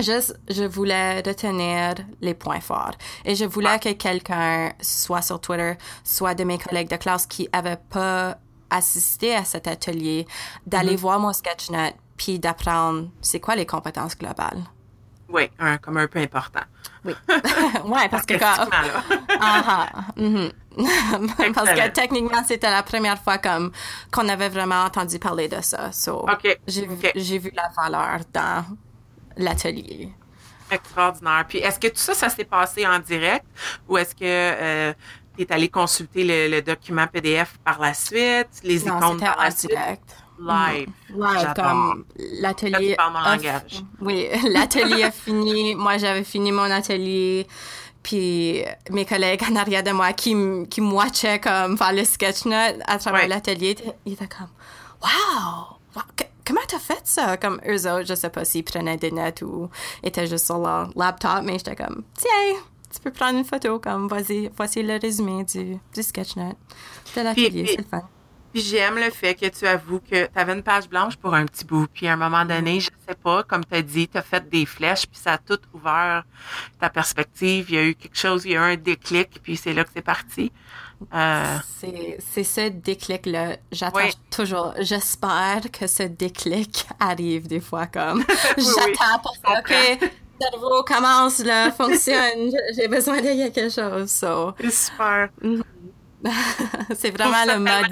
Juste, 0.00 0.38
je 0.48 0.64
voulais 0.64 1.20
retenir 1.20 1.94
les 2.20 2.34
points 2.34 2.60
forts. 2.60 2.94
Et 3.24 3.34
je 3.34 3.44
voulais 3.44 3.78
que 3.78 3.92
quelqu'un, 3.92 4.72
soit 4.80 5.22
sur 5.22 5.40
Twitter, 5.40 5.74
soit 6.02 6.34
de 6.34 6.44
mes 6.44 6.58
collègues 6.58 6.90
de 6.90 6.96
classe 6.96 7.26
qui 7.26 7.48
n'avaient 7.52 7.80
pas 7.90 8.38
assisté 8.70 9.34
à 9.34 9.44
cet 9.44 9.68
atelier, 9.68 10.26
d'aller 10.66 10.94
mm-hmm. 10.94 10.98
voir 10.98 11.20
mon 11.20 11.32
sketchnet 11.32 11.94
puis 12.16 12.38
d'apprendre 12.38 13.08
c'est 13.20 13.40
quoi 13.40 13.56
les 13.56 13.66
compétences 13.66 14.16
globales. 14.16 14.62
Oui, 15.28 15.50
un, 15.58 15.78
comme 15.78 15.96
un 15.96 16.06
peu 16.06 16.20
important. 16.20 16.60
Oui. 17.04 17.12
ouais, 17.86 18.08
parce 18.08 18.26
que 18.26 18.34
quand. 18.34 18.68
Ah, 19.46 19.88
ah, 19.92 20.04
mhm. 20.16 20.52
parce 21.54 21.70
que 21.70 21.88
techniquement, 21.90 22.42
c'était 22.46 22.70
la 22.70 22.82
première 22.82 23.20
fois 23.20 23.38
comme 23.38 23.72
qu'on 24.12 24.28
avait 24.28 24.48
vraiment 24.48 24.84
entendu 24.84 25.18
parler 25.18 25.48
de 25.48 25.60
ça. 25.60 25.90
So, 25.92 26.24
j'ai 26.66 27.38
vu 27.38 27.50
la 27.54 27.68
valeur 27.76 28.20
dans 28.32 28.64
l'atelier. 29.36 30.10
Extraordinaire. 30.70 31.44
Puis 31.48 31.58
est-ce 31.58 31.78
que 31.78 31.88
tout 31.88 31.96
ça, 31.98 32.14
ça 32.14 32.28
s'est 32.28 32.44
passé 32.44 32.86
en 32.86 32.98
direct 32.98 33.44
ou 33.88 33.98
est-ce 33.98 34.14
que 34.14 34.22
euh, 34.22 34.92
tu 35.36 35.42
es 35.42 35.52
allé 35.52 35.68
consulter 35.68 36.24
le, 36.24 36.56
le, 36.56 36.62
document 36.62 37.06
PDF 37.06 37.58
par 37.64 37.80
la 37.80 37.92
suite, 37.94 38.48
les 38.62 38.80
non, 38.84 38.98
icônes 38.98 39.20
par 39.20 39.36
la 39.40 39.48
en 39.48 39.50
suite? 39.50 39.70
direct. 39.70 40.16
Live. 40.38 40.88
Live, 41.10 41.52
comme 41.54 42.04
Là, 42.16 42.48
l'atelier. 42.48 42.96
Oui, 44.00 44.28
l'atelier 44.50 45.04
a 45.04 45.10
fini. 45.12 45.74
Moi, 45.76 45.98
j'avais 45.98 46.24
fini 46.24 46.50
mon 46.50 46.62
atelier. 46.64 47.46
Puis 48.02 48.62
mes 48.90 49.06
collègues 49.06 49.42
en 49.50 49.56
arrière 49.56 49.82
de 49.82 49.92
moi 49.92 50.12
qui, 50.12 50.34
qui 50.68 50.80
me 50.80 50.92
watchaient 50.92 51.38
comme 51.40 51.78
faire 51.78 51.92
le 51.92 52.04
sketch 52.04 52.44
note 52.46 52.76
à 52.86 52.98
travers 52.98 53.22
Ouais. 53.22 53.28
l'atelier, 53.28 53.76
ils 54.04 54.12
étaient 54.14 54.26
comme 54.28 54.48
Wow! 55.02 55.78
Comment 56.46 56.60
t'as 56.68 56.78
fait 56.78 57.00
ça? 57.04 57.36
Comme 57.36 57.60
eux 57.66 57.90
autres, 57.90 58.06
je 58.06 58.14
sais 58.14 58.30
pas 58.30 58.44
s'ils 58.44 58.64
prenaient 58.64 58.96
des 58.96 59.10
notes 59.10 59.42
ou 59.42 59.70
étaient 60.02 60.26
juste 60.26 60.46
sur 60.46 60.58
leur 60.58 60.90
laptop, 60.96 61.42
mais 61.42 61.58
j'étais 61.58 61.76
comme 61.76 62.04
Tiens, 62.16 62.60
tu 62.92 63.00
peux 63.00 63.10
prendre 63.10 63.38
une 63.38 63.44
photo, 63.44 63.78
comme 63.78 64.08
vas-y, 64.08 64.50
voici 64.56 64.82
le 64.82 64.98
résumé 65.00 65.44
du, 65.44 65.78
du 65.94 66.02
sketch 66.02 66.36
note 66.36 66.56
de 67.16 67.20
l'atelier, 67.22 67.66
c'est 67.66 67.78
le 67.78 67.84
fun. 67.84 68.08
Puis 68.52 68.62
j'aime 68.62 68.94
le 68.94 69.10
fait 69.10 69.34
que 69.34 69.46
tu 69.48 69.66
avoues 69.66 69.98
que 69.98 70.26
tu 70.26 70.38
avais 70.38 70.52
une 70.52 70.62
page 70.62 70.88
blanche 70.88 71.16
pour 71.16 71.34
un 71.34 71.44
petit 71.44 71.64
bout. 71.64 71.88
Puis 71.92 72.06
à 72.06 72.12
un 72.12 72.16
moment 72.16 72.44
donné, 72.44 72.78
je 72.78 72.88
sais 73.08 73.16
pas, 73.16 73.42
comme 73.42 73.64
tu 73.64 73.74
as 73.74 73.82
dit, 73.82 74.06
tu 74.06 74.16
as 74.16 74.22
fait 74.22 74.48
des 74.48 74.64
flèches, 74.64 75.08
puis 75.08 75.18
ça 75.18 75.32
a 75.32 75.38
tout 75.38 75.58
ouvert 75.72 76.22
ta 76.78 76.88
perspective. 76.88 77.66
Il 77.70 77.74
y 77.74 77.78
a 77.78 77.84
eu 77.84 77.96
quelque 77.96 78.16
chose, 78.16 78.44
il 78.44 78.52
y 78.52 78.56
a 78.56 78.60
eu 78.60 78.74
un 78.74 78.76
déclic, 78.76 79.40
puis 79.42 79.56
c'est 79.56 79.72
là 79.72 79.82
que 79.82 79.90
c'est 79.92 80.02
parti. 80.02 80.52
Euh, 81.14 81.56
C'est, 81.80 82.18
c'est 82.32 82.44
ce 82.44 82.68
déclic-là. 82.68 83.56
J'attends 83.72 83.98
Oui. 83.98 84.12
toujours. 84.30 84.74
J'espère 84.80 85.60
que 85.72 85.86
ce 85.86 86.04
déclic 86.04 86.86
arrive 87.00 87.46
des 87.46 87.60
fois 87.60 87.86
comme. 87.86 88.24
oui. 88.58 88.64
J'attends 88.64 89.18
pour 89.22 89.36
ça. 89.44 89.58
OK, 89.58 89.72
comprends. 89.72 90.08
cerveau 90.40 90.82
commence, 90.84 91.38
là, 91.40 91.70
fonctionne. 91.72 92.50
J'ai- 92.76 92.88
besoin 92.88 93.20
de 93.20 93.48
quelque 93.50 93.70
chose. 93.72 94.10
So. 94.10 94.54
super. 94.70 95.28
c'est 96.94 97.10
vraiment 97.10 97.44
le 97.46 97.58
mode. 97.58 97.90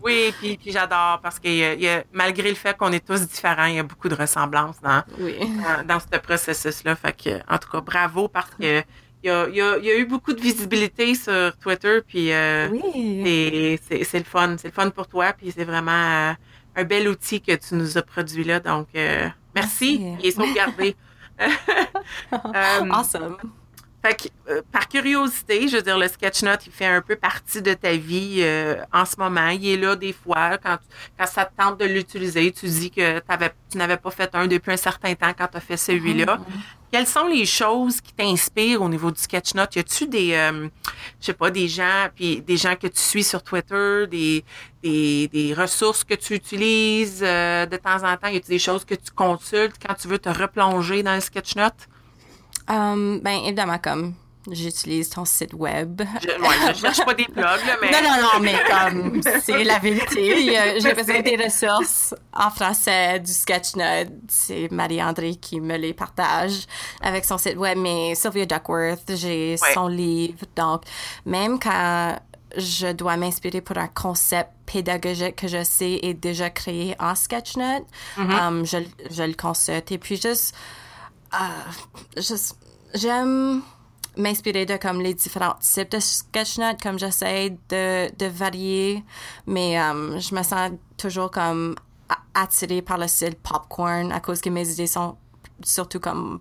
Oui, 0.00 0.32
puis, 0.38 0.56
puis 0.56 0.70
j'adore 0.70 1.18
parce 1.20 1.40
que 1.40 1.48
y 1.48 1.88
a- 1.88 2.04
malgré 2.12 2.48
le 2.48 2.54
fait 2.54 2.76
qu'on 2.76 2.92
est 2.92 3.04
tous 3.04 3.20
différents, 3.26 3.64
il 3.64 3.74
y 3.74 3.78
a 3.80 3.82
beaucoup 3.82 4.08
de 4.08 4.14
ressemblances 4.14 4.80
dans, 4.80 5.02
Oui. 5.18 5.36
dans, 5.40 5.94
dans 5.94 6.00
ce 6.00 6.18
processus-là. 6.18 6.94
Fait 6.94 7.12
que, 7.12 7.30
en 7.52 7.58
tout 7.58 7.68
cas, 7.68 7.80
bravo 7.80 8.28
parce 8.28 8.50
que 8.60 8.82
il 9.22 9.26
y 9.28 9.30
a, 9.30 9.48
il 9.48 9.54
y 9.56 9.60
a- 9.60 9.76
il 9.78 9.84
y 9.84 9.90
a 9.90 9.96
eu 9.98 10.06
beaucoup 10.06 10.32
de 10.32 10.40
visibilité 10.40 11.14
sur 11.14 11.56
Twitter, 11.58 12.00
puis 12.06 12.32
euh, 12.32 12.68
Oui. 12.70 13.22
c'est- 13.24 13.80
c'est 13.88 14.04
c'est 14.04 14.18
le 14.18 14.24
fun. 14.24 14.56
C'est 14.58 14.68
le 14.68 14.72
fun 14.74 14.90
pour 14.90 15.06
toi, 15.08 15.32
puis 15.32 15.52
c'est 15.54 15.64
vraiment 15.64 15.90
euh, 16.30 16.32
un 16.76 16.84
bel 16.84 17.08
outil 17.08 17.40
que 17.40 17.52
tu 17.56 17.74
nous 17.74 17.98
as 17.98 18.02
produit 18.02 18.44
là. 18.44 18.60
Donc, 18.60 18.88
euh, 18.94 19.28
merci. 19.54 19.98
Merci. 20.00 20.16
Il 20.20 20.26
est 20.26 20.30
sauvegardé. 20.32 20.96
Euh, 22.32 22.90
Awesome. 22.90 23.36
Fait 24.04 24.14
que, 24.14 24.52
euh, 24.52 24.62
par 24.70 24.88
curiosité, 24.88 25.66
je 25.66 25.76
veux 25.76 25.82
dire, 25.82 25.98
le 25.98 26.06
sketchnote, 26.06 26.66
il 26.66 26.72
fait 26.72 26.86
un 26.86 27.00
peu 27.00 27.16
partie 27.16 27.60
de 27.60 27.74
ta 27.74 27.92
vie 27.92 28.36
euh, 28.38 28.76
en 28.92 29.04
ce 29.04 29.16
moment. 29.18 29.48
Il 29.48 29.66
est 29.66 29.76
là 29.76 29.96
des 29.96 30.12
fois 30.12 30.56
quand, 30.58 30.78
quand 31.18 31.26
ça 31.26 31.44
te 31.44 31.56
tente 31.60 31.80
de 31.80 31.84
l'utiliser. 31.84 32.52
Tu 32.52 32.66
dis 32.66 32.90
que 32.90 33.18
t'avais, 33.18 33.52
tu 33.70 33.76
n'avais 33.76 33.96
pas 33.96 34.10
fait 34.10 34.32
un 34.34 34.46
depuis 34.46 34.72
un 34.72 34.76
certain 34.76 35.14
temps 35.14 35.32
quand 35.36 35.48
tu 35.48 35.56
as 35.56 35.60
fait 35.60 35.76
celui-là. 35.76 36.38
Quelles 36.92 37.08
sont 37.08 37.26
les 37.26 37.44
choses 37.44 38.00
qui 38.00 38.14
t'inspirent 38.14 38.80
au 38.80 38.88
niveau 38.88 39.10
du 39.10 39.20
sketchnote? 39.20 39.74
Y 39.74 39.80
a-tu 39.80 40.06
des, 40.06 40.32
euh, 40.32 40.68
je 41.20 41.26
sais 41.26 41.32
pas, 41.34 41.50
des 41.50 41.68
gens, 41.68 42.08
puis 42.14 42.40
des 42.40 42.56
gens 42.56 42.76
que 42.76 42.86
tu 42.86 43.00
suis 43.00 43.24
sur 43.24 43.42
Twitter, 43.42 44.06
des, 44.08 44.44
des, 44.82 45.28
des 45.28 45.54
ressources 45.54 46.04
que 46.04 46.14
tu 46.14 46.34
utilises 46.34 47.20
euh, 47.22 47.66
de 47.66 47.76
temps 47.76 48.02
en 48.04 48.16
temps? 48.16 48.28
Y 48.28 48.36
a-tu 48.36 48.48
des 48.48 48.58
choses 48.58 48.84
que 48.84 48.94
tu 48.94 49.10
consultes 49.10 49.76
quand 49.84 49.94
tu 49.94 50.08
veux 50.08 50.18
te 50.18 50.30
replonger 50.30 51.02
dans 51.02 51.14
le 51.14 51.20
sketchnote? 51.20 51.88
Um, 52.68 53.20
ben, 53.22 53.40
évidemment, 53.44 53.78
comme 53.78 54.14
j'utilise 54.50 55.10
ton 55.10 55.24
site 55.26 55.52
web. 55.52 56.00
Je, 56.22 56.28
ouais, 56.40 56.74
je 56.74 56.80
cherche 56.80 57.04
pas 57.04 57.12
des 57.14 57.24
blogs, 57.34 57.44
là, 57.66 57.76
mais. 57.82 57.90
Non, 57.90 57.98
non, 58.02 58.22
non, 58.22 58.40
mais 58.40 58.54
comme 58.70 59.20
c'est 59.42 59.64
la 59.64 59.78
vérité. 59.78 60.56
A- 60.56 60.78
J'ai 60.78 60.94
besoin 61.02 61.20
des 61.20 61.36
ressources 61.36 62.14
en 62.32 62.50
français 62.50 63.20
du 63.20 63.32
Sketchnote. 63.32 64.08
C'est 64.28 64.70
Marie-André 64.70 65.34
qui 65.36 65.60
me 65.60 65.76
les 65.76 65.92
partage 65.92 66.66
avec 67.02 67.24
son 67.26 67.36
site 67.36 67.56
web. 67.56 67.76
Mais 67.78 68.14
Sylvia 68.14 68.46
Duckworth, 68.46 69.14
j'ai 69.16 69.56
Ouais. 69.60 69.74
son 69.74 69.88
livre. 69.88 70.38
Donc, 70.56 70.82
même 71.26 71.58
quand 71.58 72.18
je 72.56 72.92
dois 72.92 73.18
m'inspirer 73.18 73.60
pour 73.60 73.76
un 73.76 73.88
concept 73.88 74.48
pédagogique 74.64 75.36
que 75.36 75.48
je 75.48 75.62
sais 75.64 76.00
est 76.02 76.14
déjà 76.14 76.48
créé 76.48 76.94
en 76.98 77.14
Sketchnote, 77.14 77.84
um, 78.16 78.64
je, 78.64 78.78
je 79.10 79.22
le 79.22 79.34
consulte. 79.34 79.92
Et 79.92 79.98
puis, 79.98 80.16
juste, 80.16 80.54
euh, 81.34 82.20
juste 82.20 82.56
j'aime 82.94 83.62
m'inspirer 84.16 84.66
de 84.66 84.76
comme 84.76 85.00
les 85.00 85.14
différents 85.14 85.54
types 85.60 85.90
de 85.90 86.00
sketchnotes 86.00 86.80
comme 86.82 86.98
j'essaie 86.98 87.50
de, 87.68 88.14
de 88.16 88.26
varier 88.26 89.04
mais 89.46 89.80
euh, 89.80 90.18
je 90.18 90.34
me 90.34 90.42
sens 90.42 90.72
toujours 90.96 91.30
comme 91.30 91.76
attirée 92.34 92.82
par 92.82 92.98
le 92.98 93.06
style 93.08 93.36
popcorn 93.36 94.10
à 94.12 94.20
cause 94.20 94.40
que 94.40 94.48
mes 94.50 94.68
idées 94.68 94.86
sont 94.86 95.16
surtout 95.62 96.00
comme 96.00 96.40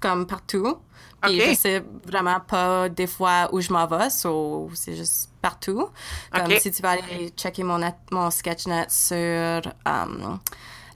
comme 0.00 0.26
partout. 0.26 0.76
Puis 1.22 1.40
Ok. 1.40 1.48
je 1.50 1.54
sais 1.54 1.84
vraiment 2.04 2.40
pas 2.40 2.88
des 2.88 3.06
fois 3.06 3.48
où 3.52 3.60
je 3.60 3.72
m'en 3.72 3.86
vais 3.86 4.10
so 4.10 4.68
c'est 4.74 4.94
juste 4.94 5.30
partout. 5.40 5.88
Comme 6.34 6.58
si 6.58 6.70
tu 6.70 6.82
vas 6.82 6.90
aller 6.90 7.30
checker 7.36 7.62
mon, 7.62 7.80
mon 8.10 8.30
sketchnote 8.30 8.90
sur 8.90 9.16
euh, 9.16 9.62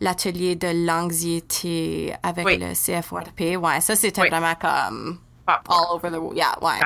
l'atelier 0.01 0.57
de 0.57 0.87
l'anxiété 0.87 2.15
avec 2.23 2.47
Oui. 2.47 2.59
le 2.59 2.73
CFORP. 2.75 3.57
Ouais, 3.63 3.81
ça 3.81 3.97
c'était 3.97 4.23
Oui. 4.23 4.29
vraiment 4.31 4.55
comme 4.55 5.19
Pop. 5.47 5.61
all 5.69 5.87
over 5.97 6.11
the 6.11 6.19
world. 6.21 6.37
Yeah, 6.37 6.57
ouais. 6.61 6.81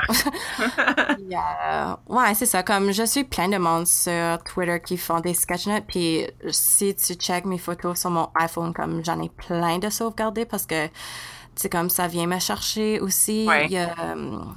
Yeah. 1.29 1.99
Ouais, 2.09 2.35
c'est 2.35 2.47
ça. 2.47 2.63
Comme 2.63 2.93
je 2.93 3.05
suis 3.05 3.25
plein 3.25 3.49
de 3.49 3.57
monde 3.59 3.87
sur 3.87 4.39
Twitter 4.45 4.81
qui 4.85 4.97
font 4.97 5.21
des 5.21 5.35
sketchnotes, 5.35 5.85
puis 5.87 6.27
si 6.51 6.95
tu 6.95 7.15
check 7.15 7.45
mes 7.47 7.59
photos 7.59 7.99
sur 8.01 8.11
mon 8.11 8.29
iPhone, 8.35 8.73
comme 8.75 9.03
j'en 9.05 9.21
ai 9.23 9.29
plein 9.29 9.79
de 9.79 9.89
sauvegardés 9.91 10.45
parce 10.45 10.67
que 10.67 10.89
c'est 11.55 11.71
comme 11.71 11.91
ça 11.91 12.07
vient 12.07 12.27
me 12.27 12.39
chercher 12.39 13.01
aussi. 13.01 13.47
Ouais. 13.49 13.67
Il 13.67 13.73
y 13.73 13.79
a 13.79 13.95
um, 14.13 14.55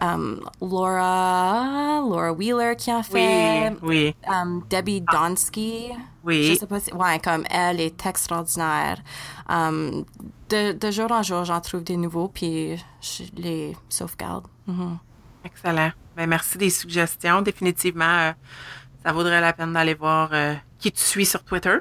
um, 0.00 0.40
Laura, 0.60 2.00
Laura 2.00 2.32
Wheeler 2.32 2.74
qui 2.76 2.92
en 2.92 3.02
fait. 3.02 3.70
Oui, 3.82 3.88
oui, 4.06 4.14
Um, 4.28 4.62
Debbie 4.68 5.02
Donsky. 5.02 5.90
Oui. 6.24 6.48
Je 6.48 6.54
sais 6.60 6.66
pas 6.66 6.80
si. 6.80 6.92
Ouais, 6.92 7.18
comme 7.18 7.44
elle 7.50 7.80
est 7.80 8.06
extraordinaire. 8.06 8.98
Um, 9.48 10.04
de, 10.48 10.72
de 10.72 10.90
jour 10.90 11.10
en 11.12 11.22
jour, 11.22 11.44
j'en 11.44 11.60
trouve 11.60 11.82
des 11.84 11.96
nouveaux, 11.96 12.28
puis 12.28 12.76
je 13.00 13.24
les 13.36 13.76
sauvegarde. 13.88 14.46
Mhm. 14.66 14.98
excellent. 15.44 15.92
Ben, 16.16 16.26
merci 16.28 16.58
des 16.58 16.70
suggestions. 16.70 17.40
Définitivement, 17.42 18.04
euh, 18.04 18.32
ça 19.04 19.12
vaudrait 19.12 19.40
la 19.40 19.52
peine 19.52 19.72
d'aller 19.72 19.94
voir 19.94 20.30
euh, 20.32 20.54
qui 20.78 20.92
tu 20.92 21.00
suis 21.00 21.24
sur 21.24 21.42
Twitter. 21.44 21.76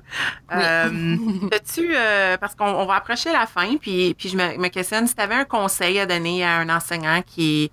Euh, 0.54 1.18
as-tu, 1.52 1.92
euh, 1.94 2.38
parce 2.38 2.56
qu'on 2.56 2.68
on 2.68 2.86
va 2.86 2.96
approcher 2.96 3.32
la 3.34 3.46
fin, 3.48 3.76
puis, 3.78 4.14
puis 4.14 4.30
je 4.30 4.38
me, 4.38 4.58
me 4.58 4.68
questionne 4.70 5.08
si 5.08 5.16
tu 5.16 5.22
avais 5.22 5.36
un 5.36 5.46
conseil 5.46 6.00
à 6.00 6.06
donner 6.06 6.44
à 6.44 6.58
un 6.58 6.70
enseignant 6.70 7.22
qui, 7.26 7.72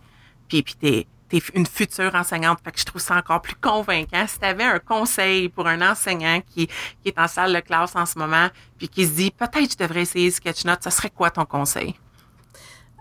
puis, 0.49 0.63
puis 0.63 0.75
t'es, 0.75 1.07
t'es 1.29 1.43
une 1.55 1.67
future 1.67 2.15
enseignante, 2.15 2.59
fait 2.65 2.73
que 2.73 2.79
je 2.79 2.85
trouve 2.85 3.01
ça 3.01 3.17
encore 3.17 3.43
plus 3.43 3.57
convaincant. 3.57 4.27
Si 4.27 4.39
tu 4.39 4.45
avais 4.45 4.65
un 4.65 4.79
conseil 4.79 5.49
pour 5.49 5.67
un 5.67 5.83
enseignant 5.83 6.41
qui, 6.41 6.67
qui 6.67 7.09
est 7.09 7.19
en 7.19 7.29
salle 7.29 7.53
de 7.53 7.61
classe 7.61 7.97
en 7.97 8.07
ce 8.07 8.19
moment, 8.19 8.49
puis 8.79 8.89
qui 8.89 9.07
se 9.07 9.13
dit 9.13 9.31
peut-être 9.31 9.73
je 9.73 9.77
devrais 9.77 10.03
essayer 10.03 10.31
Sketchnote, 10.31 10.83
ça 10.83 10.91
serait 10.91 11.11
quoi 11.11 11.31
ton 11.31 11.45
conseil? 11.45 11.95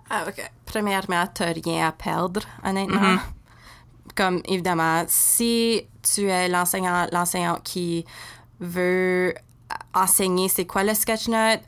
Ah, 0.10 0.26
OK. 0.28 0.52
Premièrement, 0.66 1.26
t'as 1.28 1.52
rien 1.52 1.88
à 1.88 1.92
perdre, 1.92 2.42
honnêtement. 2.64 3.18
Comme, 4.16 4.42
évidemment, 4.46 5.04
si 5.08 5.88
tu 6.04 6.28
es 6.28 6.48
l'enseignant, 6.48 7.08
l'enseignant 7.12 7.60
qui 7.64 8.06
veut 8.60 9.34
enseigner 9.94 10.48
c'est 10.48 10.66
quoi 10.66 10.84
le 10.84 10.94
sketchnote, 10.94 11.62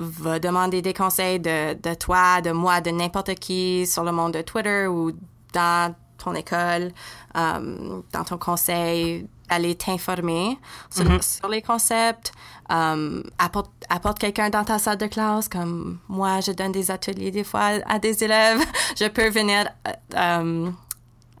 va 0.00 0.38
demander 0.38 0.80
des 0.82 0.94
conseils 0.94 1.38
de, 1.38 1.74
de 1.74 1.94
toi, 1.94 2.40
de 2.40 2.50
moi, 2.52 2.80
de 2.80 2.90
n'importe 2.90 3.34
qui 3.34 3.86
sur 3.86 4.02
le 4.02 4.12
monde 4.12 4.32
de 4.32 4.40
Twitter 4.42 4.86
ou 4.86 5.12
dans 5.52 5.94
ton 6.16 6.34
école, 6.34 6.92
euh, 7.36 8.00
dans 8.12 8.24
ton 8.24 8.38
conseil, 8.38 9.26
aller 9.48 9.74
t'informer 9.74 10.58
sur, 10.90 11.22
sur 11.22 11.48
les 11.48 11.62
concepts. 11.62 12.32
Euh, 12.72 13.22
apporte, 13.38 13.70
apporte 13.88 14.18
quelqu'un 14.18 14.48
dans 14.48 14.64
ta 14.64 14.78
salle 14.78 14.98
de 14.98 15.06
classe, 15.06 15.48
comme 15.48 15.98
moi, 16.08 16.40
je 16.40 16.52
donne 16.52 16.72
des 16.72 16.90
ateliers 16.90 17.30
des 17.30 17.44
fois 17.44 17.80
à 17.86 17.98
des 17.98 18.22
élèves. 18.24 18.60
je 18.98 19.06
peux 19.08 19.28
venir 19.28 19.68
euh, 20.14 20.70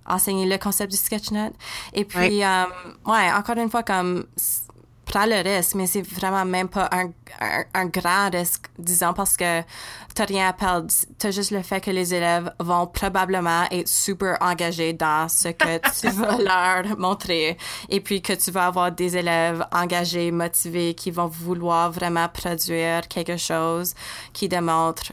enseigner 0.06 0.46
le 0.46 0.58
concept 0.58 0.90
du 0.90 0.96
sketchnote. 0.98 1.52
Et 1.92 2.04
puis, 2.04 2.18
Oui. 2.18 2.44
ouais, 3.06 3.32
encore 3.32 3.56
une 3.58 3.70
fois, 3.70 3.82
comme 3.84 4.24
prends 5.10 5.26
le 5.26 5.42
risque, 5.42 5.74
mais 5.74 5.86
c'est 5.86 6.02
vraiment 6.02 6.44
même 6.44 6.68
pas 6.68 6.88
un, 6.92 7.10
un, 7.74 7.86
grand 7.86 8.30
risque, 8.32 8.66
disons, 8.78 9.12
parce 9.12 9.36
que 9.36 9.62
t'as 10.14 10.24
rien 10.24 10.48
à 10.48 10.52
perdre. 10.52 10.88
T'as 11.18 11.32
juste 11.32 11.50
le 11.50 11.62
fait 11.62 11.80
que 11.80 11.90
les 11.90 12.14
élèves 12.14 12.52
vont 12.60 12.86
probablement 12.86 13.64
être 13.72 13.88
super 13.88 14.38
engagés 14.40 14.92
dans 14.92 15.28
ce 15.28 15.48
que 15.48 15.78
tu 16.00 16.08
vas 16.16 16.38
leur 16.38 16.96
montrer. 16.98 17.56
Et 17.88 18.00
puis 18.00 18.22
que 18.22 18.34
tu 18.34 18.52
vas 18.52 18.66
avoir 18.66 18.92
des 18.92 19.16
élèves 19.16 19.66
engagés, 19.72 20.30
motivés, 20.30 20.94
qui 20.94 21.10
vont 21.10 21.26
vouloir 21.26 21.90
vraiment 21.90 22.28
produire 22.28 23.08
quelque 23.08 23.36
chose 23.36 23.94
qui 24.32 24.48
démontre 24.48 25.12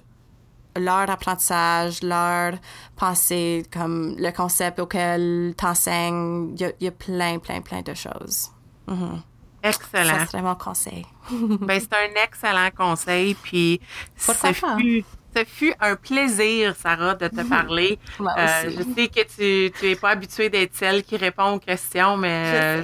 leur 0.75 1.09
apprentissage, 1.09 2.03
leur 2.03 2.53
pensée, 2.95 3.65
comme 3.73 4.15
le 4.19 4.31
concept 4.31 4.79
auquel 4.79 5.55
t'enseignes, 5.57 6.55
il 6.59 6.73
y, 6.81 6.87
a 6.87 6.91
plein, 6.91 7.39
plein, 7.39 7.61
plein 7.61 7.81
de 7.81 7.95
choses. 7.95 8.51
Mm-hmm. 8.87 9.21
Excellent. 9.69 10.19
Ça 10.19 10.25
serait 10.27 10.41
mon 10.41 10.55
conseil. 10.55 11.05
ben, 11.31 11.79
c'est 11.79 11.93
un 11.93 12.23
excellent 12.23 12.69
conseil. 12.75 13.35
Puis, 13.35 13.81
ce 14.15 14.31
fut, 14.31 15.05
ce 15.35 15.43
fut 15.45 15.73
un 15.79 15.95
plaisir, 15.95 16.75
Sarah, 16.75 17.15
de 17.15 17.27
te 17.27 17.41
parler. 17.49 17.99
euh, 18.19 18.63
je 18.65 18.83
sais 18.95 19.07
que 19.07 19.21
tu, 19.21 19.71
tu 19.79 19.91
es 19.91 19.95
pas 19.95 20.11
habituée 20.11 20.49
d'être 20.49 20.75
celle 20.75 21.03
qui 21.03 21.17
répond 21.17 21.53
aux 21.53 21.59
questions, 21.59 22.17
mais 22.17 22.43
euh, 22.45 22.83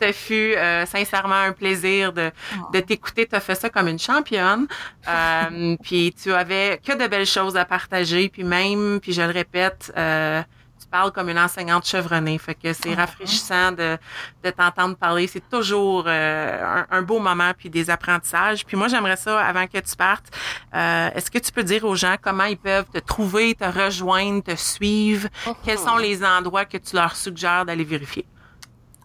ce 0.00 0.12
fut 0.12 0.54
euh, 0.56 0.86
sincèrement 0.86 1.34
un 1.34 1.52
plaisir 1.52 2.12
de, 2.12 2.30
oh. 2.56 2.70
de 2.72 2.80
t'écouter. 2.80 3.26
Tu 3.26 3.34
as 3.34 3.40
fait 3.40 3.54
ça 3.54 3.68
comme 3.68 3.88
une 3.88 3.98
championne. 3.98 4.66
Euh, 5.08 5.74
puis 5.82 6.14
tu 6.22 6.34
avais 6.34 6.78
que 6.84 6.92
de 6.92 7.06
belles 7.06 7.24
choses 7.24 7.56
à 7.56 7.64
partager. 7.64 8.28
Puis 8.28 8.44
même, 8.44 8.98
puis 9.00 9.14
je 9.14 9.22
le 9.22 9.30
répète, 9.30 9.90
euh, 9.96 10.42
parles 10.88 11.12
comme 11.12 11.28
une 11.28 11.38
enseignante 11.38 11.86
chevronnée. 11.86 12.38
Fait 12.38 12.54
que 12.54 12.72
c'est 12.72 12.92
ah. 12.92 13.02
rafraîchissant 13.02 13.72
de, 13.72 13.98
de 14.44 14.50
t'entendre 14.50 14.96
parler. 14.96 15.26
C'est 15.26 15.48
toujours 15.48 16.04
euh, 16.06 16.84
un, 16.90 17.02
beau 17.02 17.18
moment 17.18 17.52
puis 17.56 17.70
des 17.70 17.90
apprentissages. 17.90 18.64
Puis 18.64 18.76
moi, 18.76 18.88
j'aimerais 18.88 19.16
ça, 19.16 19.40
avant 19.40 19.66
que 19.66 19.78
tu 19.78 19.96
partes, 19.96 20.26
euh, 20.74 21.10
est-ce 21.14 21.30
que 21.30 21.38
tu 21.38 21.52
peux 21.52 21.62
dire 21.62 21.84
aux 21.84 21.94
gens 21.94 22.16
comment 22.20 22.44
ils 22.44 22.56
peuvent 22.56 22.88
te 22.92 22.98
trouver, 22.98 23.54
te 23.54 23.64
rejoindre, 23.64 24.42
te 24.42 24.56
suivre? 24.56 25.28
Oh. 25.46 25.56
Quels 25.64 25.78
sont 25.78 25.96
les 25.96 26.24
endroits 26.24 26.64
que 26.64 26.78
tu 26.78 26.96
leur 26.96 27.14
suggères 27.16 27.64
d'aller 27.64 27.84
vérifier? 27.84 28.26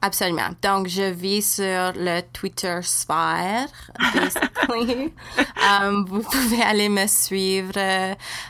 Absolument. 0.06 0.50
Donc, 0.62 0.89
je 0.89 1.04
vis 1.04 1.56
sur 1.56 1.94
le 1.96 2.20
Twitter 2.34 2.80
Sphere, 2.82 3.70
basically. 4.13 5.13
um, 5.66 6.04
vous 6.06 6.22
pouvez 6.24 6.62
aller 6.62 6.89
me 6.89 7.08
suivre 7.08 7.80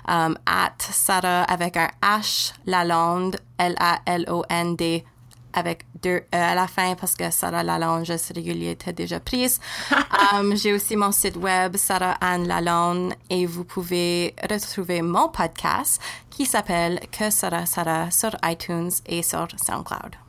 um, 0.07 0.35
at 0.47 0.73
Sarah 0.79 1.43
avec 1.43 1.77
un 1.77 1.89
H, 2.01 2.53
Lalonde, 2.65 3.37
L-A-L-O-N-D, 3.59 5.05
avec 5.53 5.85
deux 6.01 6.23
E 6.33 6.35
à 6.35 6.55
la 6.55 6.65
fin 6.65 6.95
parce 6.95 7.13
que 7.15 7.29
Sarah 7.29 7.61
Lalonde, 7.61 8.05
je 8.05 8.17
suis 8.17 8.33
régulier, 8.33 8.71
était 8.71 8.91
déjà 8.91 9.19
prise. 9.19 9.59
um, 10.33 10.55
J'ai 10.55 10.73
aussi 10.73 10.95
mon 10.95 11.11
site 11.11 11.37
web, 11.37 11.77
Sarah 11.77 12.17
Anne 12.19 12.47
Lalonde, 12.47 13.13
et 13.29 13.45
vous 13.45 13.63
pouvez 13.63 14.33
retrouver 14.49 15.03
mon 15.03 15.29
podcast 15.29 16.01
qui 16.31 16.47
s'appelle 16.47 16.99
Que 17.11 17.29
Sarah 17.29 17.67
Sarah 17.67 18.09
sur 18.09 18.35
iTunes 18.43 18.89
et 19.05 19.21
sur 19.21 19.47
SoundCloud. 19.63 20.22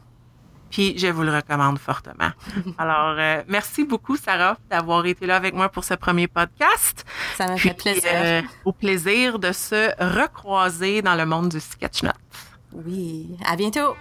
Puis 0.75 0.99
je 0.99 1.07
vous 1.07 1.23
le 1.23 1.33
recommande 1.33 1.79
fortement. 1.79 2.31
Alors, 2.79 3.15
euh, 3.17 3.45
merci 3.47 3.85
beaucoup, 3.85 4.17
Sarah, 4.17 4.57
d'avoir 4.69 5.07
été 5.07 5.25
là 5.25 5.37
avec 5.37 5.55
moi 5.55 5.69
pour 5.69 5.85
ce 5.85 5.95
premier 5.95 6.27
podcast. 6.27 7.05
Ça 7.37 7.47
m'a 7.47 7.57
fait 7.57 7.75
plaisir. 7.75 8.11
Euh, 8.13 8.43
au 8.65 8.73
plaisir 8.73 9.39
de 9.39 9.53
se 9.53 9.93
recroiser 10.19 11.01
dans 11.01 11.15
le 11.15 11.27
monde 11.27 11.51
du 11.51 11.61
sketch 11.61 12.03
note. 12.03 12.15
Oui. 12.73 13.39
À 13.47 13.55
bientôt. 13.55 13.95